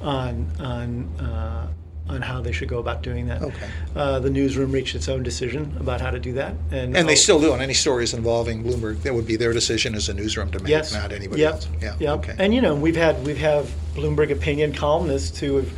on 0.00 0.50
on. 0.58 1.04
Uh, 1.20 1.68
on 2.08 2.20
how 2.20 2.40
they 2.40 2.52
should 2.52 2.68
go 2.68 2.78
about 2.78 3.02
doing 3.02 3.26
that. 3.28 3.42
Okay. 3.42 3.66
Uh, 3.94 4.18
the 4.18 4.28
newsroom 4.30 4.72
reached 4.72 4.94
its 4.94 5.08
own 5.08 5.22
decision 5.22 5.74
about 5.78 6.00
how 6.00 6.10
to 6.10 6.18
do 6.18 6.32
that, 6.34 6.54
and 6.70 6.96
And 6.96 7.08
they 7.08 7.12
I'll- 7.12 7.16
still 7.16 7.40
do 7.40 7.52
on 7.52 7.60
any 7.60 7.74
stories 7.74 8.12
involving 8.12 8.64
Bloomberg. 8.64 9.02
That 9.02 9.14
would 9.14 9.26
be 9.26 9.36
their 9.36 9.52
decision 9.52 9.94
as 9.94 10.08
a 10.08 10.14
newsroom 10.14 10.50
to 10.50 10.58
make, 10.58 10.68
Yes. 10.68 10.92
not 10.92 11.12
anybody 11.12 11.40
yep. 11.42 11.52
else. 11.54 11.68
Yeah. 11.80 11.94
Yep. 12.00 12.18
Okay. 12.18 12.34
And 12.38 12.54
you 12.54 12.60
know, 12.60 12.74
we've 12.74 12.96
had 12.96 13.24
we've 13.24 13.38
have 13.38 13.70
Bloomberg 13.94 14.30
opinion 14.30 14.72
columnists 14.72 15.38
who 15.38 15.56
have 15.56 15.70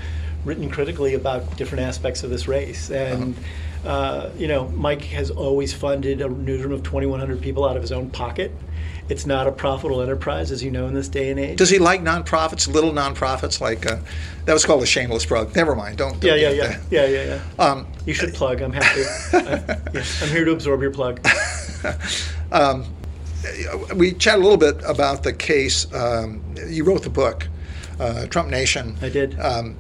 written 0.44 0.70
critically 0.70 1.14
about 1.14 1.56
different 1.56 1.84
aspects 1.84 2.22
of 2.22 2.30
this 2.30 2.48
race, 2.48 2.90
and 2.90 3.34
Uh-huh. 3.84 3.88
uh, 3.90 4.30
you 4.38 4.48
know, 4.48 4.68
Mike 4.74 5.02
has 5.04 5.30
always 5.30 5.72
funded 5.72 6.20
a 6.22 6.28
newsroom 6.28 6.72
of 6.72 6.82
2,100 6.82 7.40
people 7.42 7.64
out 7.66 7.76
of 7.76 7.82
his 7.82 7.92
own 7.92 8.08
pocket. 8.10 8.50
It's 9.08 9.26
not 9.26 9.46
a 9.46 9.52
profitable 9.52 10.00
enterprise, 10.00 10.50
as 10.50 10.62
you 10.62 10.70
know, 10.70 10.86
in 10.86 10.94
this 10.94 11.08
day 11.08 11.30
and 11.30 11.38
age. 11.38 11.58
Does 11.58 11.68
he 11.68 11.78
like 11.78 12.00
nonprofits, 12.00 12.66
little 12.66 12.92
nonprofits 12.92 13.60
like 13.60 13.84
uh, 13.84 13.98
that 14.46 14.54
was 14.54 14.64
called 14.64 14.82
a 14.82 14.86
shameless 14.86 15.26
plug? 15.26 15.54
Never 15.54 15.74
mind. 15.74 15.98
Don't. 15.98 16.18
don't 16.20 16.38
yeah, 16.38 16.48
yeah, 16.48 16.54
get 16.54 16.80
yeah, 16.90 17.06
yeah, 17.06 17.24
yeah, 17.24 17.40
yeah. 17.58 17.64
Um, 17.64 17.86
you 18.06 18.14
should 18.14 18.32
plug. 18.32 18.62
I'm 18.62 18.72
happy. 18.72 19.02
I, 19.32 19.78
yeah, 19.92 20.04
I'm 20.22 20.28
here 20.28 20.46
to 20.46 20.52
absorb 20.52 20.80
your 20.80 20.90
plug. 20.90 21.20
we 23.94 24.12
chat 24.12 24.38
a 24.38 24.42
little 24.42 24.56
bit 24.56 24.80
about 24.86 25.22
the 25.22 25.34
case. 25.34 25.92
Um, 25.92 26.42
you 26.66 26.84
wrote 26.84 27.02
the 27.02 27.10
book, 27.10 27.46
uh, 28.00 28.26
Trump 28.26 28.48
Nation. 28.48 28.96
I 29.02 29.10
did. 29.10 29.38
Um, 29.38 29.76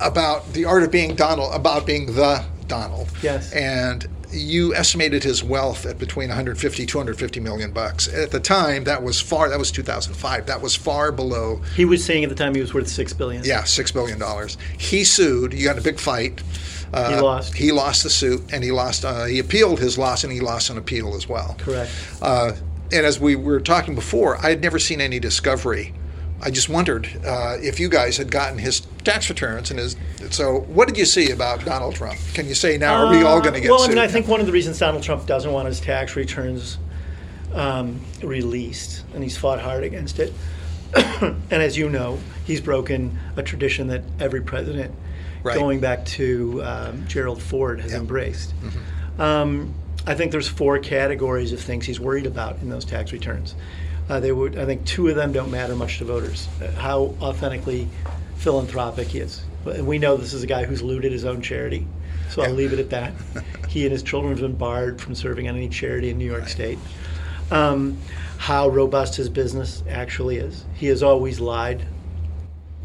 about 0.00 0.52
the 0.52 0.64
art 0.64 0.84
of 0.84 0.92
being 0.92 1.14
Donald, 1.14 1.54
about 1.54 1.84
being 1.84 2.06
the 2.06 2.44
Donald. 2.68 3.08
Yes. 3.22 3.52
And 3.52 4.06
you 4.32 4.74
estimated 4.74 5.22
his 5.24 5.42
wealth 5.42 5.86
at 5.86 5.98
between 5.98 6.28
150 6.28 6.86
250 6.86 7.40
million 7.40 7.72
bucks. 7.72 8.08
At 8.08 8.30
the 8.30 8.40
time, 8.40 8.84
that 8.84 9.02
was 9.02 9.20
far. 9.20 9.48
That 9.48 9.58
was 9.58 9.70
2005. 9.70 10.46
That 10.46 10.60
was 10.62 10.74
far 10.76 11.12
below. 11.12 11.60
he 11.76 11.84
was 11.84 12.04
saying 12.04 12.22
at 12.24 12.28
the 12.30 12.36
time 12.36 12.54
he 12.54 12.60
was 12.60 12.72
worth 12.74 12.88
six 12.88 13.12
billion. 13.12 13.44
Yeah, 13.44 13.64
six 13.64 13.90
billion 13.92 14.18
dollars. 14.18 14.56
He 14.78 15.04
sued. 15.04 15.52
You 15.52 15.64
got 15.64 15.78
a 15.78 15.82
big 15.82 15.98
fight. 15.98 16.42
Uh, 16.92 17.14
He 17.14 17.20
lost. 17.20 17.54
He 17.54 17.72
lost 17.72 18.02
the 18.02 18.10
suit, 18.10 18.52
and 18.52 18.64
he 18.64 18.72
lost. 18.72 19.04
Uh, 19.04 19.24
he 19.24 19.38
appealed 19.38 19.78
his 19.78 19.96
loss, 19.96 20.24
and 20.24 20.32
he 20.32 20.40
lost 20.40 20.70
an 20.70 20.78
appeal 20.78 21.14
as 21.14 21.28
well. 21.28 21.54
Correct. 21.58 21.90
Uh, 22.20 22.52
and 22.92 23.06
as 23.06 23.20
we 23.20 23.36
were 23.36 23.60
talking 23.60 23.94
before, 23.94 24.36
I 24.44 24.48
had 24.50 24.60
never 24.60 24.78
seen 24.80 25.00
any 25.00 25.20
discovery. 25.20 25.94
I 26.42 26.50
just 26.50 26.68
wondered 26.68 27.06
uh, 27.26 27.56
if 27.60 27.78
you 27.78 27.88
guys 27.88 28.16
had 28.16 28.30
gotten 28.30 28.58
his 28.58 28.80
tax 29.04 29.28
returns 29.28 29.70
and 29.70 29.78
his. 29.78 29.96
So, 30.30 30.60
what 30.60 30.88
did 30.88 30.96
you 30.96 31.04
see 31.04 31.30
about 31.30 31.64
Donald 31.64 31.94
Trump? 31.94 32.18
Can 32.34 32.46
you 32.46 32.54
say 32.54 32.78
now? 32.78 33.04
Are 33.06 33.10
we 33.10 33.22
all 33.22 33.40
going 33.40 33.54
to 33.54 33.58
Uh, 33.60 33.62
get 33.62 33.70
well, 33.70 33.78
sued? 33.80 33.90
I 33.90 33.94
mean, 33.94 34.04
I 34.04 34.08
think 34.08 34.26
one 34.28 34.40
of 34.40 34.46
the 34.46 34.52
reasons 34.52 34.78
Donald 34.78 35.02
Trump 35.02 35.26
doesn't 35.26 35.52
want 35.52 35.66
his 35.68 35.80
tax 35.80 36.16
returns 36.16 36.78
um, 37.54 38.00
released, 38.22 39.04
and 39.14 39.22
he's 39.22 39.36
fought 39.36 39.60
hard 39.60 39.84
against 39.84 40.18
it. 40.18 40.32
and 40.94 41.42
as 41.52 41.76
you 41.76 41.88
know, 41.88 42.18
he's 42.46 42.60
broken 42.60 43.18
a 43.36 43.42
tradition 43.42 43.88
that 43.88 44.02
every 44.18 44.40
president, 44.40 44.94
Right. 45.42 45.56
going 45.56 45.80
back 45.80 46.04
to 46.06 46.62
um, 46.64 47.06
Gerald 47.06 47.40
Ford, 47.42 47.80
has. 47.80 47.92
Mm-hmm. 47.92 48.00
embraced. 48.00 48.54
Um, 49.18 49.74
I 50.06 50.14
think 50.14 50.32
there's 50.32 50.48
four 50.48 50.78
categories 50.78 51.52
of 51.52 51.60
things 51.60 51.86
he's 51.86 52.00
worried 52.00 52.26
about 52.26 52.58
in 52.60 52.68
those 52.70 52.84
tax 52.84 53.12
returns. 53.12 53.54
Uh, 54.10 54.18
they 54.18 54.32
would, 54.32 54.58
I 54.58 54.66
think, 54.66 54.84
two 54.84 55.06
of 55.06 55.14
them 55.14 55.32
don't 55.32 55.52
matter 55.52 55.76
much 55.76 55.98
to 55.98 56.04
voters. 56.04 56.48
Uh, 56.60 56.72
how 56.72 57.14
authentically 57.22 57.86
philanthropic 58.34 59.06
he 59.06 59.20
is. 59.20 59.44
But 59.64 59.82
we 59.82 60.00
know 60.00 60.16
this 60.16 60.32
is 60.32 60.42
a 60.42 60.48
guy 60.48 60.64
who's 60.64 60.82
looted 60.82 61.12
his 61.12 61.24
own 61.24 61.40
charity, 61.42 61.86
so 62.28 62.42
I'll 62.42 62.50
leave 62.50 62.72
it 62.72 62.80
at 62.80 62.90
that. 62.90 63.12
he 63.68 63.84
and 63.84 63.92
his 63.92 64.02
children 64.02 64.32
have 64.32 64.40
been 64.40 64.56
barred 64.56 65.00
from 65.00 65.14
serving 65.14 65.48
on 65.48 65.54
any 65.54 65.68
charity 65.68 66.10
in 66.10 66.18
New 66.18 66.24
York 66.26 66.48
State. 66.48 66.80
Um, 67.52 67.98
how 68.38 68.68
robust 68.68 69.14
his 69.14 69.28
business 69.28 69.84
actually 69.88 70.38
is. 70.38 70.64
He 70.74 70.88
has 70.88 71.04
always 71.04 71.38
lied 71.38 71.86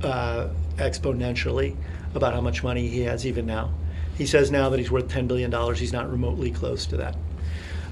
uh, 0.04 0.50
exponentially 0.76 1.76
about 2.14 2.36
how 2.36 2.42
much 2.42 2.62
money 2.62 2.88
he 2.88 3.02
has 3.02 3.26
even 3.26 3.48
now. 3.48 3.74
He 4.16 4.28
says 4.28 4.52
now 4.52 4.70
that 4.70 4.80
he's 4.80 4.92
worth 4.92 5.08
$10 5.08 5.28
billion. 5.28 5.52
He's 5.74 5.94
not 5.94 6.12
remotely 6.12 6.52
close 6.52 6.86
to 6.88 6.98
that. 6.98 7.16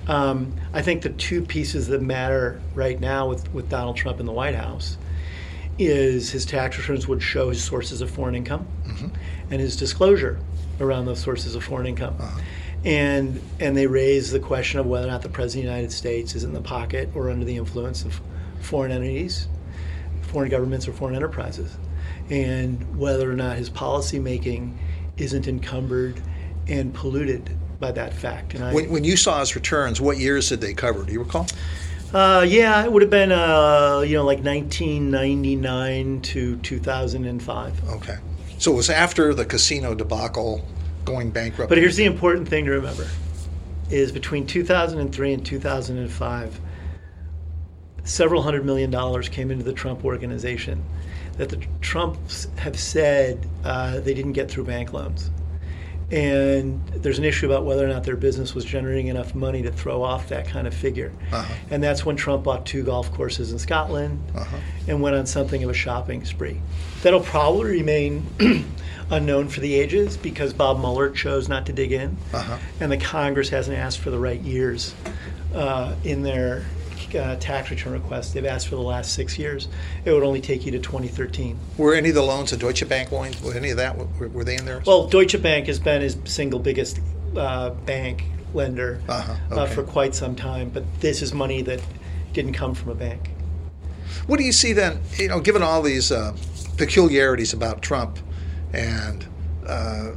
Um, 0.08 0.54
I 0.74 0.82
think 0.82 1.02
the 1.02 1.10
two 1.10 1.42
pieces 1.44 1.88
that 1.88 2.02
matter 2.02 2.62
right 2.76 3.00
now 3.00 3.30
with, 3.30 3.52
with 3.54 3.70
Donald 3.70 3.96
Trump 3.96 4.20
in 4.20 4.26
the 4.26 4.32
White 4.32 4.56
House 4.56 4.98
is 5.80 6.30
his 6.32 6.46
tax 6.46 6.78
returns 6.78 7.08
would 7.08 7.22
show 7.22 7.50
his 7.50 7.64
sources 7.64 8.02
of 8.02 8.12
foreign 8.12 8.36
income 8.36 8.68
mm-hmm. 8.86 9.08
and 9.50 9.62
his 9.62 9.76
disclosure 9.76 10.40
around 10.80 11.06
those 11.06 11.20
sources 11.20 11.56
of 11.56 11.64
foreign 11.64 11.88
income. 11.88 12.16
Uh-huh. 12.20 12.42
And, 12.86 13.42
and 13.62 13.78
they 13.78 13.88
raise 13.88 14.32
the 14.32 14.40
question 14.40 14.80
of 14.80 14.86
whether 14.86 15.08
or 15.08 15.12
not 15.12 15.22
the 15.22 15.30
President 15.30 15.66
of 15.66 15.70
the 15.70 15.76
United 15.76 15.94
States 15.94 16.36
is 16.36 16.44
in 16.44 16.52
the 16.52 16.62
pocket 16.62 17.10
or 17.16 17.30
under 17.30 17.46
the 17.46 17.56
influence 17.56 18.04
of 18.04 18.20
foreign 18.60 18.92
entities, 18.92 19.48
foreign 20.22 20.50
governments, 20.50 20.88
or 20.88 20.94
foreign 20.94 21.16
enterprises, 21.16 21.78
and 22.30 22.98
whether 22.98 23.32
or 23.32 23.36
not 23.36 23.58
his 23.58 23.70
policy 23.70 24.20
making 24.20 24.78
isn't 25.18 25.48
encumbered 25.48 26.22
and 26.68 26.94
polluted 26.94 27.56
by 27.84 27.92
that 27.92 28.14
fact. 28.14 28.54
And 28.54 28.64
I, 28.64 28.74
when, 28.74 28.90
when 28.90 29.04
you 29.04 29.18
saw 29.18 29.42
his 29.42 29.56
returns, 29.56 30.00
what 30.00 30.18
years 30.18 30.48
did 30.48 30.62
they 30.62 30.74
cover? 30.74 31.04
Do 31.04 31.12
you 31.12 31.20
recall? 31.20 31.48
Uh, 32.14 32.46
yeah, 32.48 32.86
it 32.86 32.92
would 32.92 33.02
have 33.02 33.12
been 33.12 33.32
uh, 33.32 34.04
you 34.06 34.16
know 34.16 34.24
like 34.24 34.40
1999 34.40 36.22
to 36.22 36.56
2005. 36.58 37.90
Okay, 37.90 38.18
so 38.58 38.72
it 38.72 38.76
was 38.76 38.90
after 38.90 39.34
the 39.34 39.44
casino 39.44 39.94
debacle, 39.94 40.66
going 41.04 41.30
bankrupt. 41.30 41.68
But 41.70 41.78
here's 41.78 41.98
the 41.98 42.06
important 42.06 42.48
thing 42.48 42.66
to 42.66 42.72
remember: 42.72 43.08
is 43.90 44.12
between 44.14 44.48
2003 44.48 45.34
and 45.34 45.46
2005, 45.46 46.62
several 48.06 48.42
hundred 48.44 48.64
million 48.66 48.92
dollars 48.92 49.28
came 49.28 49.52
into 49.52 49.66
the 49.66 49.74
Trump 49.74 50.06
organization 50.06 50.82
that 51.38 51.50
the 51.50 51.58
Trumps 51.82 52.48
have 52.58 52.80
said 52.80 53.46
uh, 53.66 54.00
they 54.00 54.14
didn't 54.14 54.34
get 54.34 54.50
through 54.50 54.66
bank 54.66 54.94
loans. 54.94 55.32
And 56.12 56.86
there's 56.88 57.18
an 57.18 57.24
issue 57.24 57.46
about 57.46 57.66
whether 57.66 57.84
or 57.84 57.88
not 57.88 58.04
their 58.04 58.16
business 58.16 58.54
was 58.54 58.66
generating 58.66 59.08
enough 59.08 59.34
money 59.34 59.62
to 59.64 59.72
throw 59.72 60.04
off 60.04 60.30
that 60.30 60.48
kind 60.48 60.68
of 60.68 60.74
figure. 60.74 61.12
Uh-huh. 61.32 61.54
And 61.70 61.82
that's 61.82 62.06
when 62.06 62.16
Trump 62.16 62.44
bought 62.44 62.66
two 62.66 62.84
golf 62.84 63.12
courses 63.14 63.52
in 63.52 63.60
Scotland 63.60 64.22
uh-huh. 64.36 64.58
and 64.88 65.02
went 65.02 65.16
on 65.16 65.26
something 65.26 65.64
of 65.64 65.70
a 65.70 65.74
shopping 65.74 66.26
spree. 66.26 66.62
That'll 67.02 67.22
probably 67.22 67.72
remain 67.72 68.26
unknown 69.10 69.50
for 69.50 69.60
the 69.60 69.74
ages 69.74 70.18
because 70.18 70.54
Bob 70.54 70.80
Mueller 70.80 71.10
chose 71.10 71.50
not 71.50 71.66
to 71.68 71.74
dig 71.74 71.92
in, 71.92 72.18
uh-huh. 72.34 72.58
and 72.80 72.92
the 72.92 72.98
Congress 72.98 73.50
hasn't 73.50 73.78
asked 73.78 74.00
for 74.00 74.10
the 74.10 74.20
right 74.20 74.40
years 74.40 74.94
uh, 75.54 75.96
in 76.04 76.24
their 76.24 76.66
uh, 77.16 77.36
tax 77.38 77.70
return 77.72 77.94
requests 77.94 78.34
they've 78.34 78.46
asked 78.46 78.68
for 78.68 78.76
the 78.76 78.82
last 78.82 79.14
six 79.14 79.38
years, 79.38 79.68
it 80.06 80.12
would 80.12 80.24
only 80.24 80.42
take 80.42 80.66
you 80.66 80.72
to 80.72 80.80
2013. 80.80 81.58
Were 81.78 81.94
any 81.94 82.10
of 82.10 82.16
the 82.16 82.24
loans 82.24 82.52
the 82.52 82.58
Deutsche 82.58 82.88
Bank 82.88 83.12
loans? 83.12 83.42
Were 83.42 83.54
any 83.54 83.72
of 83.72 83.78
that? 83.78 83.98
Were, 83.98 84.28
were 84.30 84.44
they 84.44 84.58
in 84.58 84.66
there? 84.66 84.82
Well, 84.86 85.08
Deutsche 85.08 85.42
Bank 85.42 85.68
has 85.68 85.80
been 85.80 86.02
his 86.02 86.18
single 86.26 86.60
biggest 86.60 87.00
uh, 87.36 87.72
bank 87.72 88.24
lender 88.54 89.02
uh-huh, 89.08 89.34
uh, 89.34 89.54
okay. 89.54 89.62
uh, 89.62 89.66
for 89.68 89.84
quite 89.84 90.16
some 90.16 90.36
time, 90.36 90.70
but 90.70 90.84
this 91.00 91.22
is 91.22 91.34
money 91.34 91.62
that 91.64 91.82
didn't 92.34 92.54
come 92.54 92.74
from 92.74 92.92
a 92.92 92.96
bank. 92.96 93.32
What 94.28 94.38
do 94.38 94.46
you 94.46 94.52
see 94.52 94.74
then? 94.74 95.02
You 95.18 95.28
know, 95.28 95.40
given 95.40 95.64
all 95.64 95.82
these 95.82 96.12
uh, 96.12 96.36
peculiarities 96.78 97.54
about 97.54 97.82
Trump 97.82 98.20
and 98.74 99.26
uh, 99.68 100.12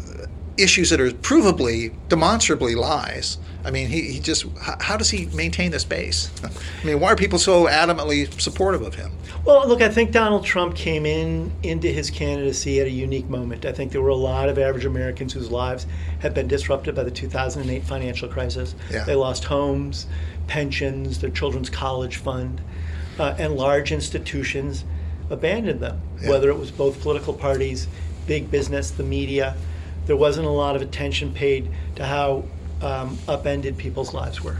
issues 0.58 0.90
that 0.90 1.00
are 1.00 1.10
provably, 1.10 1.94
demonstrably 2.08 2.74
lies. 2.74 3.38
I 3.64 3.70
mean, 3.70 3.88
he, 3.88 4.02
he 4.02 4.20
just, 4.20 4.46
how, 4.58 4.76
how 4.80 4.96
does 4.96 5.10
he 5.10 5.26
maintain 5.26 5.70
this 5.70 5.84
base? 5.84 6.30
I 6.82 6.86
mean, 6.86 7.00
why 7.00 7.12
are 7.12 7.16
people 7.16 7.38
so 7.38 7.66
adamantly 7.66 8.40
supportive 8.40 8.82
of 8.82 8.94
him? 8.94 9.10
Well, 9.44 9.66
look, 9.68 9.82
I 9.82 9.88
think 9.88 10.12
Donald 10.12 10.44
Trump 10.44 10.74
came 10.74 11.04
in 11.04 11.52
into 11.62 11.88
his 11.88 12.10
candidacy 12.10 12.80
at 12.80 12.86
a 12.86 12.90
unique 12.90 13.28
moment. 13.28 13.64
I 13.64 13.72
think 13.72 13.92
there 13.92 14.02
were 14.02 14.08
a 14.08 14.14
lot 14.14 14.48
of 14.48 14.58
average 14.58 14.84
Americans 14.84 15.32
whose 15.32 15.50
lives 15.50 15.86
had 16.20 16.34
been 16.34 16.48
disrupted 16.48 16.94
by 16.94 17.02
the 17.02 17.10
2008 17.10 17.84
financial 17.84 18.28
crisis. 18.28 18.74
Yeah. 18.90 19.04
They 19.04 19.14
lost 19.14 19.44
homes, 19.44 20.06
pensions, 20.46 21.20
their 21.20 21.30
children's 21.30 21.70
college 21.70 22.16
fund, 22.16 22.60
uh, 23.18 23.34
and 23.38 23.56
large 23.56 23.92
institutions 23.92 24.84
abandoned 25.30 25.80
them, 25.80 26.00
yeah. 26.20 26.30
whether 26.30 26.50
it 26.50 26.58
was 26.58 26.70
both 26.70 27.00
political 27.00 27.34
parties, 27.34 27.88
big 28.26 28.50
business, 28.50 28.90
the 28.90 29.02
media 29.02 29.56
there 30.06 30.16
wasn't 30.16 30.46
a 30.46 30.50
lot 30.50 30.76
of 30.76 30.82
attention 30.82 31.32
paid 31.32 31.70
to 31.96 32.04
how 32.04 32.44
um, 32.82 33.18
upended 33.28 33.76
people's 33.76 34.14
lives 34.14 34.42
were. 34.42 34.56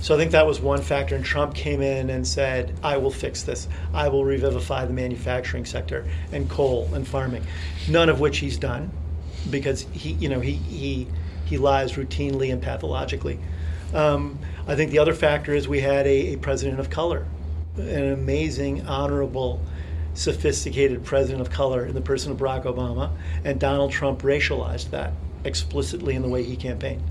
So 0.00 0.16
I 0.16 0.18
think 0.18 0.32
that 0.32 0.46
was 0.46 0.60
one 0.60 0.82
factor. 0.82 1.14
And 1.14 1.24
Trump 1.24 1.54
came 1.54 1.80
in 1.80 2.10
and 2.10 2.26
said, 2.26 2.76
I 2.82 2.96
will 2.96 3.12
fix 3.12 3.44
this. 3.44 3.68
I 3.94 4.08
will 4.08 4.24
revivify 4.24 4.84
the 4.84 4.92
manufacturing 4.92 5.64
sector 5.64 6.04
and 6.32 6.50
coal 6.50 6.92
and 6.92 7.06
farming. 7.06 7.46
None 7.88 8.08
of 8.08 8.18
which 8.18 8.38
he's 8.38 8.58
done 8.58 8.90
because 9.48 9.82
he, 9.92 10.12
you 10.14 10.28
know, 10.28 10.40
he, 10.40 10.54
he, 10.54 11.06
he 11.44 11.56
lies 11.56 11.92
routinely 11.92 12.52
and 12.52 12.60
pathologically. 12.60 13.38
Um, 13.94 14.40
I 14.66 14.74
think 14.74 14.90
the 14.90 14.98
other 14.98 15.14
factor 15.14 15.54
is 15.54 15.68
we 15.68 15.80
had 15.80 16.06
a, 16.06 16.34
a 16.34 16.36
president 16.36 16.80
of 16.80 16.90
color, 16.90 17.26
an 17.76 18.12
amazing, 18.12 18.86
honorable, 18.88 19.60
sophisticated 20.14 21.04
president 21.04 21.40
of 21.40 21.50
color 21.50 21.86
in 21.86 21.94
the 21.94 22.00
person 22.00 22.32
of 22.32 22.38
Barack 22.38 22.64
Obama, 22.64 23.10
and 23.44 23.58
Donald 23.58 23.92
Trump 23.92 24.22
racialized 24.22 24.90
that 24.90 25.12
explicitly 25.44 26.14
in 26.14 26.22
the 26.22 26.28
way 26.28 26.42
he 26.42 26.56
campaigned. 26.56 27.02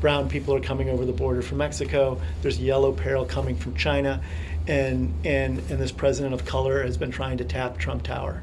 Brown 0.00 0.28
people 0.28 0.54
are 0.54 0.60
coming 0.60 0.88
over 0.88 1.04
the 1.04 1.12
border 1.12 1.42
from 1.42 1.58
Mexico. 1.58 2.20
There's 2.42 2.58
yellow 2.58 2.92
peril 2.92 3.24
coming 3.24 3.56
from 3.56 3.74
China, 3.74 4.22
and 4.66 5.14
and 5.24 5.58
and 5.70 5.78
this 5.78 5.92
president 5.92 6.34
of 6.34 6.44
color 6.44 6.82
has 6.82 6.96
been 6.96 7.10
trying 7.10 7.38
to 7.38 7.44
tap 7.44 7.78
Trump 7.78 8.02
Tower, 8.02 8.42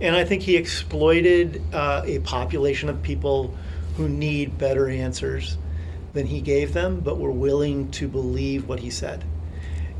and 0.00 0.16
I 0.16 0.24
think 0.24 0.42
he 0.42 0.56
exploited 0.56 1.62
uh, 1.72 2.02
a 2.04 2.20
population 2.20 2.88
of 2.88 3.02
people 3.02 3.54
who 3.96 4.08
need 4.08 4.56
better 4.56 4.88
answers 4.88 5.58
than 6.14 6.26
he 6.26 6.40
gave 6.40 6.72
them, 6.72 7.00
but 7.00 7.18
were 7.18 7.30
willing 7.30 7.90
to 7.92 8.08
believe 8.08 8.66
what 8.66 8.80
he 8.80 8.90
said, 8.90 9.22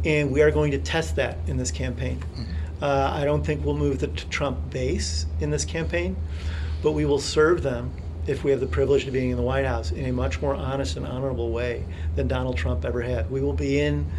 and 0.04 0.32
we 0.32 0.40
are 0.40 0.50
going 0.50 0.70
to 0.70 0.78
test 0.78 1.16
that 1.16 1.38
in 1.46 1.58
this 1.58 1.70
campaign. 1.70 2.18
Mm-hmm. 2.18 2.52
Uh, 2.80 3.10
I 3.14 3.24
don't 3.24 3.44
think 3.44 3.64
we'll 3.64 3.76
move 3.76 3.98
the 3.98 4.08
Trump 4.08 4.70
base 4.70 5.26
in 5.38 5.50
this 5.50 5.64
campaign, 5.64 6.16
but 6.82 6.92
we 6.92 7.04
will 7.04 7.18
serve 7.18 7.62
them 7.62 7.92
if 8.26 8.42
we 8.44 8.50
have 8.50 8.60
the 8.60 8.66
privilege 8.66 9.06
of 9.06 9.12
being 9.12 9.30
in 9.30 9.36
the 9.36 9.42
White 9.42 9.66
House 9.66 9.90
in 9.92 10.06
a 10.06 10.12
much 10.12 10.40
more 10.40 10.54
honest 10.54 10.96
and 10.96 11.06
honorable 11.06 11.50
way 11.50 11.84
than 12.16 12.28
Donald 12.28 12.56
Trump 12.56 12.84
ever 12.84 13.02
had. 13.02 13.30
We 13.30 13.42
will 13.42 13.52
be 13.52 13.80
in 13.80 14.10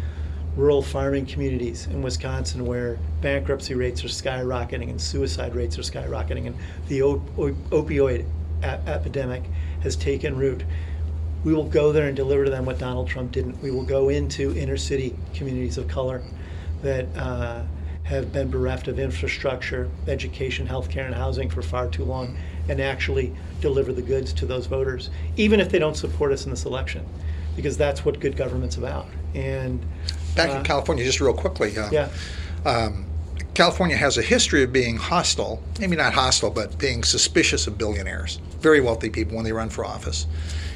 rural 0.56 0.82
farming 0.82 1.26
communities 1.26 1.86
in 1.86 2.02
Wisconsin 2.02 2.66
where 2.66 2.98
bankruptcy 3.20 3.74
rates 3.74 4.04
are 4.04 4.08
skyrocketing 4.08 4.90
and 4.90 5.00
suicide 5.00 5.54
rates 5.54 5.78
are 5.78 5.82
skyrocketing 5.82 6.46
and 6.46 6.56
the 6.88 7.02
op- 7.02 7.36
opioid 7.70 8.26
epidemic 8.62 9.44
has 9.80 9.96
taken 9.96 10.36
root. 10.36 10.64
We 11.42 11.54
will 11.54 11.64
go 11.64 11.90
there 11.90 12.06
and 12.06 12.14
deliver 12.14 12.44
to 12.44 12.50
them 12.50 12.64
what 12.66 12.78
Donald 12.78 13.08
Trump 13.08 13.32
didn't. 13.32 13.60
We 13.62 13.70
will 13.70 13.82
go 13.82 14.08
into 14.08 14.56
inner 14.56 14.76
city 14.76 15.16
communities 15.34 15.78
of 15.78 15.88
color 15.88 16.22
that 16.82 17.06
uh, 17.16 17.62
have 18.04 18.32
been 18.32 18.50
bereft 18.50 18.88
of 18.88 18.98
infrastructure, 18.98 19.88
education, 20.08 20.66
healthcare, 20.66 21.06
and 21.06 21.14
housing 21.14 21.48
for 21.48 21.62
far 21.62 21.88
too 21.88 22.04
long, 22.04 22.36
and 22.68 22.80
actually 22.80 23.32
deliver 23.60 23.92
the 23.92 24.02
goods 24.02 24.32
to 24.32 24.46
those 24.46 24.66
voters, 24.66 25.10
even 25.36 25.60
if 25.60 25.70
they 25.70 25.78
don't 25.78 25.96
support 25.96 26.32
us 26.32 26.44
in 26.44 26.50
this 26.50 26.64
election, 26.64 27.04
because 27.56 27.76
that's 27.76 28.04
what 28.04 28.18
good 28.20 28.36
government's 28.36 28.76
about. 28.76 29.06
And 29.34 29.84
back 30.34 30.50
uh, 30.50 30.58
in 30.58 30.64
California, 30.64 31.04
just 31.04 31.20
real 31.20 31.34
quickly. 31.34 31.76
Uh, 31.78 31.90
yeah. 31.90 32.08
Um, 32.64 33.06
California 33.54 33.96
has 33.96 34.16
a 34.16 34.22
history 34.22 34.62
of 34.62 34.72
being 34.72 34.96
hostile, 34.96 35.62
maybe 35.78 35.94
not 35.94 36.14
hostile, 36.14 36.50
but 36.50 36.78
being 36.78 37.04
suspicious 37.04 37.66
of 37.66 37.76
billionaires, 37.76 38.40
very 38.60 38.80
wealthy 38.80 39.10
people 39.10 39.36
when 39.36 39.44
they 39.44 39.52
run 39.52 39.68
for 39.68 39.84
office. 39.84 40.26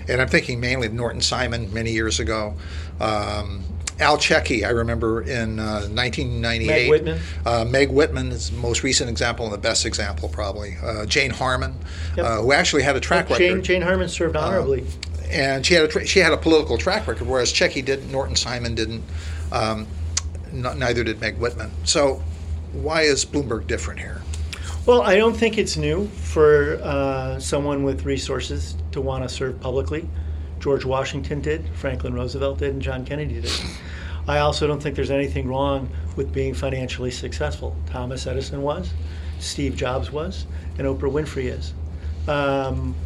And 0.09 0.21
I'm 0.21 0.29
thinking 0.29 0.61
mainly 0.61 0.87
of 0.87 0.93
Norton 0.93 1.23
Simon 1.23 1.73
many 1.73 1.93
years 1.93 2.21
ago. 2.21 2.55
Um, 3.01 3.65
Al 3.99 4.19
Checchi, 4.19 4.65
I 4.67 4.71
remember 4.71 5.23
in 5.23 5.59
uh, 5.59 5.89
1998. 5.89 6.67
Meg 6.67 6.91
Whitman. 6.91 7.21
Uh, 7.47 7.65
Meg 7.65 7.91
Whitman 7.91 8.31
is 8.31 8.51
the 8.51 8.57
most 8.59 8.83
recent 8.83 9.09
example 9.09 9.47
and 9.47 9.55
the 9.55 9.59
best 9.59 9.87
example, 9.87 10.29
probably. 10.29 10.77
Uh, 10.83 11.07
Jane 11.07 11.31
Harman, 11.31 11.75
yep. 12.17 12.27
Uh, 12.27 12.43
who 12.43 12.53
actually 12.53 12.83
had 12.83 12.97
a 12.97 13.01
track 13.01 13.31
well, 13.31 13.39
record. 13.39 13.65
Jane, 13.65 13.83
Harman 13.83 14.09
served 14.09 14.37
uh, 14.37 14.41
honorably. 14.41 14.85
and 15.31 15.65
she 15.65 15.75
had 15.75 15.85
a 15.85 15.89
tra- 15.89 16.07
she 16.07 16.19
had 16.19 16.33
a 16.33 16.37
political 16.37 16.77
track 16.77 17.07
record, 17.07 17.27
whereas 17.27 17.53
Checchi 17.53 17.83
didn't. 17.83 18.13
Norton 18.13 18.37
Simon 18.37 18.75
didn't. 18.75 19.03
Um, 19.51 19.87
n- 20.53 20.79
neither 20.79 21.03
did 21.03 21.21
Meg 21.21 21.39
Whitman. 21.39 21.71
So, 21.85 22.23
why 22.73 23.03
is 23.03 23.25
Bloomberg 23.25 23.67
different 23.67 24.01
here? 24.01 24.21
Well, 24.85 25.03
I 25.03 25.17
don't 25.17 25.35
think 25.35 25.57
it's 25.59 25.77
new 25.77 26.07
for 26.09 26.79
uh, 26.83 27.41
someone 27.41 27.83
with 27.83 28.05
resources 28.05 28.77
to 28.93 29.01
want 29.01 29.25
to 29.25 29.29
serve 29.29 29.59
publicly. 29.61 30.09
George 30.67 30.85
Washington 30.85 31.41
did, 31.41 31.65
Franklin 31.75 32.13
Roosevelt 32.13 32.59
did, 32.59 32.73
and 32.73 32.83
John 32.83 33.05
Kennedy 33.05 33.41
did. 33.41 33.53
I 34.27 34.39
also 34.39 34.67
don't 34.67 34.83
think 34.83 34.97
there's 34.97 35.13
anything 35.13 35.47
wrong 35.47 35.89
with 36.17 36.33
being 36.33 36.55
financially 36.55 37.13
successful. 37.13 37.77
Thomas 37.87 38.27
Edison 38.27 38.63
was, 38.63 38.93
Steve 39.39 39.77
Jobs 39.77 40.11
was, 40.11 40.45
and 40.77 40.89
Oprah 40.89 41.03
Winfrey 41.03 41.57
is. 41.57 41.73
Um, 42.27 42.97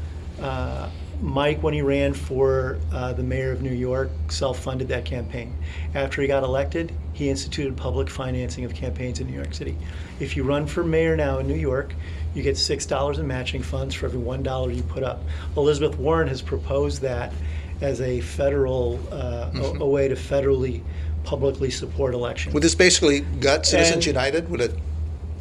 uh, 0.40 0.88
Mike, 1.20 1.62
when 1.62 1.74
he 1.74 1.83
ran 1.83 2.14
for 2.14 2.78
uh, 2.92 3.12
the 3.12 3.22
mayor 3.22 3.52
of 3.52 3.62
New 3.62 3.72
York, 3.72 4.11
self 4.28 4.59
funded 4.61 4.88
that 4.88 5.04
campaign. 5.04 5.54
After 5.94 6.22
he 6.22 6.28
got 6.28 6.42
elected, 6.42 6.92
he 7.12 7.28
instituted 7.28 7.76
public 7.76 8.09
financing 8.09 8.64
of 8.64 8.74
campaigns 8.74 9.20
in 9.20 9.26
New 9.26 9.35
York 9.35 9.52
City. 9.52 9.76
If 10.18 10.37
you 10.37 10.44
run 10.44 10.66
for 10.66 10.83
mayor 10.83 11.16
now 11.16 11.38
in 11.38 11.46
New 11.46 11.54
York, 11.56 11.94
you 12.35 12.42
get 12.42 12.56
$6 12.56 13.18
in 13.18 13.26
matching 13.26 13.62
funds 13.62 13.94
for 13.94 14.06
every 14.06 14.20
$1 14.20 14.74
you 14.76 14.83
put 14.85 15.02
up. 15.02 15.22
Elizabeth 15.56 15.98
Warren 15.98 16.28
has 16.28 16.40
proposed 16.40 17.02
that 17.02 17.33
as 17.80 18.00
a 18.00 18.20
federal, 18.20 19.00
uh, 19.11 19.50
a, 19.54 19.80
a 19.80 19.87
way 19.87 20.09
to 20.09 20.14
federally 20.14 20.83
publicly 21.24 21.70
support 21.70 22.14
elections. 22.14 22.54
Would 22.54 22.62
this 22.62 22.74
basically 22.74 23.20
gut 23.20 23.66
Citizens 23.66 23.96
And- 23.96 24.06
United? 24.06 24.48
Would 24.48 24.61
it? 24.61 24.74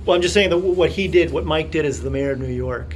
Well, 0.06 0.16
I'm 0.16 0.22
just 0.22 0.34
saying 0.34 0.50
that 0.50 0.58
what 0.58 0.90
he 0.90 1.08
did, 1.08 1.32
what 1.32 1.46
Mike 1.46 1.72
did 1.72 1.86
as 1.86 2.02
the 2.02 2.10
mayor 2.10 2.32
of 2.32 2.40
New 2.40 2.48
York, 2.48 2.96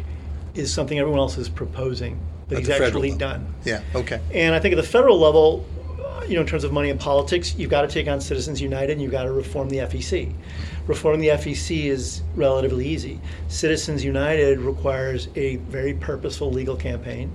is 0.55 0.73
something 0.73 0.97
everyone 0.97 1.19
else 1.19 1.37
is 1.37 1.49
proposing 1.49 2.19
that 2.53 2.59
At 2.61 2.65
he's 2.67 2.81
actually 2.81 3.11
level. 3.11 3.17
done. 3.17 3.53
Yeah. 3.65 3.81
Okay. 3.95 4.21
And 4.33 4.55
I 4.55 4.59
think 4.59 4.73
at 4.73 4.77
the 4.77 4.87
federal 4.87 5.19
level, 5.19 5.65
uh, 5.99 6.25
you 6.27 6.35
know, 6.35 6.41
in 6.41 6.47
terms 6.47 6.63
of 6.63 6.71
money 6.71 6.89
and 6.89 6.99
politics, 6.99 7.55
you've 7.55 7.69
got 7.69 7.81
to 7.81 7.87
take 7.87 8.07
on 8.07 8.21
Citizens 8.21 8.61
United 8.61 8.91
and 8.93 9.01
you've 9.01 9.11
got 9.11 9.23
to 9.23 9.31
reform 9.31 9.69
the 9.69 9.77
FEC. 9.77 10.33
Reforming 10.87 11.21
the 11.21 11.29
FEC 11.29 11.85
is 11.85 12.21
relatively 12.35 12.87
easy. 12.87 13.19
Citizens 13.47 14.03
United 14.03 14.59
requires 14.59 15.29
a 15.35 15.57
very 15.57 15.93
purposeful 15.93 16.51
legal 16.51 16.75
campaign 16.75 17.31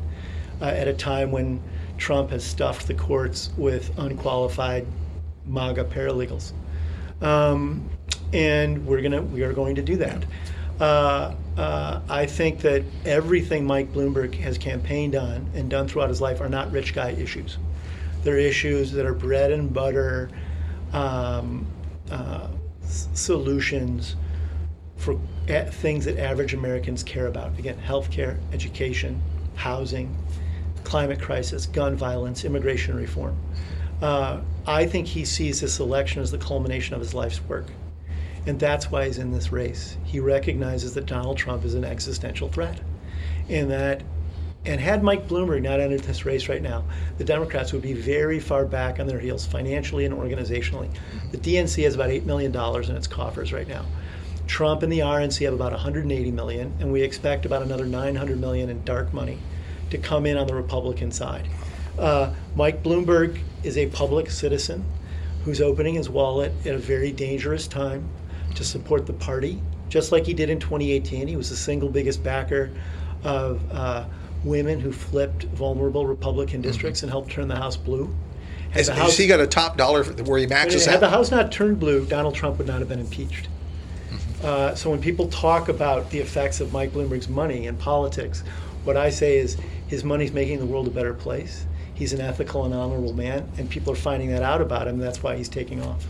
uh, 0.60 0.66
at 0.66 0.88
a 0.88 0.92
time 0.92 1.30
when 1.30 1.62
Trump 1.96 2.30
has 2.30 2.44
stuffed 2.44 2.86
the 2.86 2.94
courts 2.94 3.50
with 3.56 3.96
unqualified 3.98 4.86
MAGA 5.46 5.84
paralegals. 5.84 6.52
Um, 7.20 7.88
and 8.32 8.84
we're 8.86 9.00
gonna 9.00 9.22
we 9.22 9.42
are 9.42 9.52
going 9.52 9.74
to 9.74 9.82
do 9.82 9.96
that. 9.96 10.24
Uh, 10.80 11.34
uh, 11.56 12.00
I 12.08 12.26
think 12.26 12.60
that 12.60 12.84
everything 13.04 13.64
Mike 13.64 13.92
Bloomberg 13.92 14.34
has 14.36 14.58
campaigned 14.58 15.16
on 15.16 15.50
and 15.54 15.68
done 15.68 15.88
throughout 15.88 16.08
his 16.08 16.20
life 16.20 16.40
are 16.40 16.48
not 16.48 16.70
rich 16.70 16.94
guy 16.94 17.10
issues. 17.10 17.58
They're 18.22 18.38
issues 18.38 18.92
that 18.92 19.04
are 19.04 19.14
bread 19.14 19.50
and 19.50 19.72
butter 19.72 20.30
um, 20.92 21.66
uh, 22.10 22.48
s- 22.82 23.08
solutions 23.14 24.14
for 24.96 25.18
a- 25.48 25.64
things 25.70 26.04
that 26.04 26.18
average 26.18 26.54
Americans 26.54 27.02
care 27.02 27.26
about. 27.26 27.58
Again, 27.58 27.78
healthcare, 27.84 28.38
education, 28.52 29.20
housing, 29.56 30.16
climate 30.84 31.20
crisis, 31.20 31.66
gun 31.66 31.96
violence, 31.96 32.44
immigration 32.44 32.96
reform. 32.96 33.36
Uh, 34.00 34.40
I 34.66 34.86
think 34.86 35.08
he 35.08 35.24
sees 35.24 35.60
this 35.60 35.80
election 35.80 36.22
as 36.22 36.30
the 36.30 36.38
culmination 36.38 36.94
of 36.94 37.00
his 37.00 37.14
life's 37.14 37.40
work. 37.42 37.66
And 38.48 38.58
that's 38.58 38.90
why 38.90 39.04
he's 39.04 39.18
in 39.18 39.30
this 39.30 39.52
race. 39.52 39.98
He 40.04 40.20
recognizes 40.20 40.94
that 40.94 41.04
Donald 41.04 41.36
Trump 41.36 41.66
is 41.66 41.74
an 41.74 41.84
existential 41.84 42.48
threat. 42.48 42.80
And 43.50 43.70
that 43.70 44.02
and 44.64 44.80
had 44.80 45.02
Mike 45.02 45.28
Bloomberg 45.28 45.60
not 45.60 45.80
entered 45.80 46.00
this 46.00 46.24
race 46.24 46.48
right 46.48 46.62
now, 46.62 46.84
the 47.18 47.24
Democrats 47.24 47.74
would 47.74 47.82
be 47.82 47.92
very 47.92 48.40
far 48.40 48.64
back 48.64 48.98
on 48.98 49.06
their 49.06 49.18
heels 49.18 49.44
financially 49.44 50.06
and 50.06 50.14
organizationally. 50.14 50.88
The 51.30 51.36
DNC 51.36 51.84
has 51.84 51.94
about 51.94 52.08
$8 52.08 52.24
million 52.24 52.56
in 52.56 52.96
its 52.96 53.06
coffers 53.06 53.52
right 53.52 53.68
now. 53.68 53.84
Trump 54.46 54.82
and 54.82 54.90
the 54.90 55.00
RNC 55.00 55.44
have 55.44 55.52
about 55.52 55.72
180 55.72 56.30
million, 56.30 56.72
and 56.80 56.90
we 56.90 57.02
expect 57.02 57.44
about 57.44 57.60
another 57.60 57.84
900 57.84 58.40
million 58.40 58.70
in 58.70 58.82
dark 58.82 59.12
money 59.12 59.40
to 59.90 59.98
come 59.98 60.24
in 60.24 60.38
on 60.38 60.46
the 60.46 60.54
Republican 60.54 61.12
side. 61.12 61.46
Uh, 61.98 62.32
Mike 62.56 62.82
Bloomberg 62.82 63.40
is 63.62 63.76
a 63.76 63.88
public 63.88 64.30
citizen 64.30 64.86
who's 65.44 65.60
opening 65.60 65.94
his 65.94 66.08
wallet 66.08 66.52
at 66.64 66.74
a 66.74 66.78
very 66.78 67.12
dangerous 67.12 67.68
time 67.68 68.08
to 68.54 68.64
support 68.64 69.06
the 69.06 69.12
party, 69.12 69.62
just 69.88 70.12
like 70.12 70.26
he 70.26 70.34
did 70.34 70.50
in 70.50 70.58
2018. 70.58 71.28
He 71.28 71.36
was 71.36 71.50
the 71.50 71.56
single 71.56 71.88
biggest 71.88 72.22
backer 72.22 72.70
of 73.24 73.60
uh, 73.72 74.04
women 74.44 74.80
who 74.80 74.92
flipped 74.92 75.44
vulnerable 75.44 76.06
Republican 76.06 76.60
districts 76.60 77.02
and 77.02 77.10
helped 77.10 77.30
turn 77.30 77.48
the 77.48 77.56
House 77.56 77.76
blue. 77.76 78.14
Had 78.70 78.72
Has, 78.72 78.86
the 78.88 78.94
has 78.94 79.16
he 79.16 79.26
got 79.26 79.40
a 79.40 79.46
top 79.46 79.76
dollar 79.76 80.04
where 80.04 80.38
he 80.38 80.46
maxes 80.46 80.84
had 80.84 81.00
the? 81.00 81.08
House 81.08 81.30
not 81.30 81.50
turned 81.50 81.80
blue, 81.80 82.04
Donald 82.04 82.34
Trump 82.34 82.58
would 82.58 82.66
not 82.66 82.80
have 82.80 82.88
been 82.88 83.00
impeached. 83.00 83.48
Uh, 84.42 84.74
so 84.74 84.90
when 84.90 85.00
people 85.00 85.28
talk 85.28 85.68
about 85.68 86.10
the 86.10 86.18
effects 86.18 86.60
of 86.60 86.72
Mike 86.72 86.92
Bloomberg's 86.92 87.28
money 87.28 87.66
in 87.66 87.76
politics, 87.76 88.44
what 88.84 88.96
I 88.96 89.10
say 89.10 89.38
is 89.38 89.56
his 89.88 90.04
money's 90.04 90.32
making 90.32 90.60
the 90.60 90.66
world 90.66 90.86
a 90.86 90.90
better 90.90 91.14
place. 91.14 91.66
He's 91.94 92.12
an 92.12 92.20
ethical 92.20 92.64
and 92.64 92.72
honorable 92.72 93.12
man, 93.12 93.50
and 93.58 93.68
people 93.68 93.92
are 93.92 93.96
finding 93.96 94.28
that 94.30 94.42
out 94.44 94.60
about 94.60 94.86
him. 94.86 94.94
And 94.94 95.02
that's 95.02 95.22
why 95.22 95.36
he's 95.36 95.48
taking 95.48 95.82
off. 95.82 96.06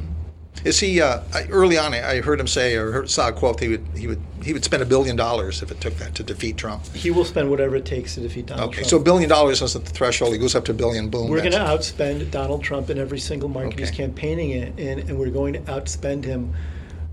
Is 0.64 0.81
he 0.81 1.01
uh, 1.01 1.21
I- 1.33 1.44
early 1.47 1.79
on? 1.79 1.94
I 1.94 2.21
heard 2.21 2.40
him 2.40 2.47
say 2.47 2.75
or 2.77 2.90
heard, 2.92 3.11
saw 3.11 3.29
a 3.29 3.33
quote. 3.33 3.61
He 3.61 3.68
would 3.68 3.87
he 3.97 4.07
would 4.07 4.21
he 4.42 4.53
would 4.53 4.64
spend 4.64 4.83
a 4.83 4.87
billion 4.87 5.16
dollars 5.16 5.62
if 5.62 5.71
it 5.71 5.81
took 5.81 5.94
that 5.94 6.14
to 6.16 6.23
defeat 6.23 6.57
Trump. 6.57 6.87
He 6.94 7.11
will 7.11 7.25
spend 7.25 7.51
whatever 7.51 7.77
it 7.77 7.85
takes 7.85 8.14
to 8.14 8.21
defeat 8.21 8.47
Donald 8.47 8.68
Okay, 8.71 8.77
Trump. 8.79 8.90
so 8.90 8.97
a 8.97 9.03
billion 9.03 9.29
dollars 9.29 9.62
isn't 9.62 9.85
the 9.85 9.90
threshold. 9.90 10.33
He 10.33 10.38
goes 10.38 10.55
up 10.55 10.64
to 10.66 10.73
a 10.73 10.75
billion. 10.75 11.09
Boom. 11.09 11.29
we're 11.29 11.38
going 11.38 11.53
to 11.53 11.59
outspend 11.59 12.31
Donald 12.31 12.62
Trump 12.62 12.90
in 12.90 12.99
every 12.99 13.18
single 13.18 13.49
market 13.49 13.79
he's 13.79 13.90
campaigning 13.90 14.51
in, 14.51 14.68
and, 14.79 15.01
and 15.09 15.18
we're 15.18 15.31
going 15.31 15.53
to 15.55 15.61
outspend 15.61 16.25
him 16.25 16.55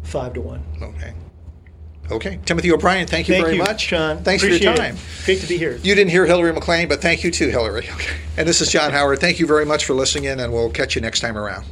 five 0.03 0.34
to 0.34 0.41
one. 0.41 0.63
Okay. 0.81 1.13
Okay. 2.12 2.39
Timothy 2.45 2.71
O'Brien, 2.71 3.08
thank 3.08 3.27
you 3.27 3.34
Thank 3.34 3.45
very 3.45 3.58
you, 3.58 3.63
much. 3.63 3.81
Sean. 3.81 4.23
Thanks 4.23 4.43
for 4.43 4.49
your 4.49 4.75
time. 4.75 4.95
It. 4.95 5.25
Great 5.25 5.41
to 5.41 5.47
be 5.47 5.58
here. 5.58 5.77
You 5.77 5.95
didn't 5.95 6.12
hear 6.12 6.25
Hillary 6.27 6.53
McLean, 6.53 6.88
but 6.88 7.01
thank 7.01 7.23
you 7.23 7.31
too, 7.31 7.49
Hillary. 7.49 7.88
Okay. 7.89 8.15
And 8.38 8.45
this 8.45 8.60
is 8.60 8.69
John 8.69 8.91
Howard. 8.91 9.19
Thank 9.21 9.39
you 9.39 9.47
very 9.47 9.65
much 9.65 9.86
for 9.86 9.93
listening 9.93 10.25
in, 10.25 10.41
and 10.41 10.51
we'll 10.51 10.69
catch 10.69 10.93
you 10.93 11.01
next 11.01 11.21
time 11.21 11.38
around. 11.38 11.65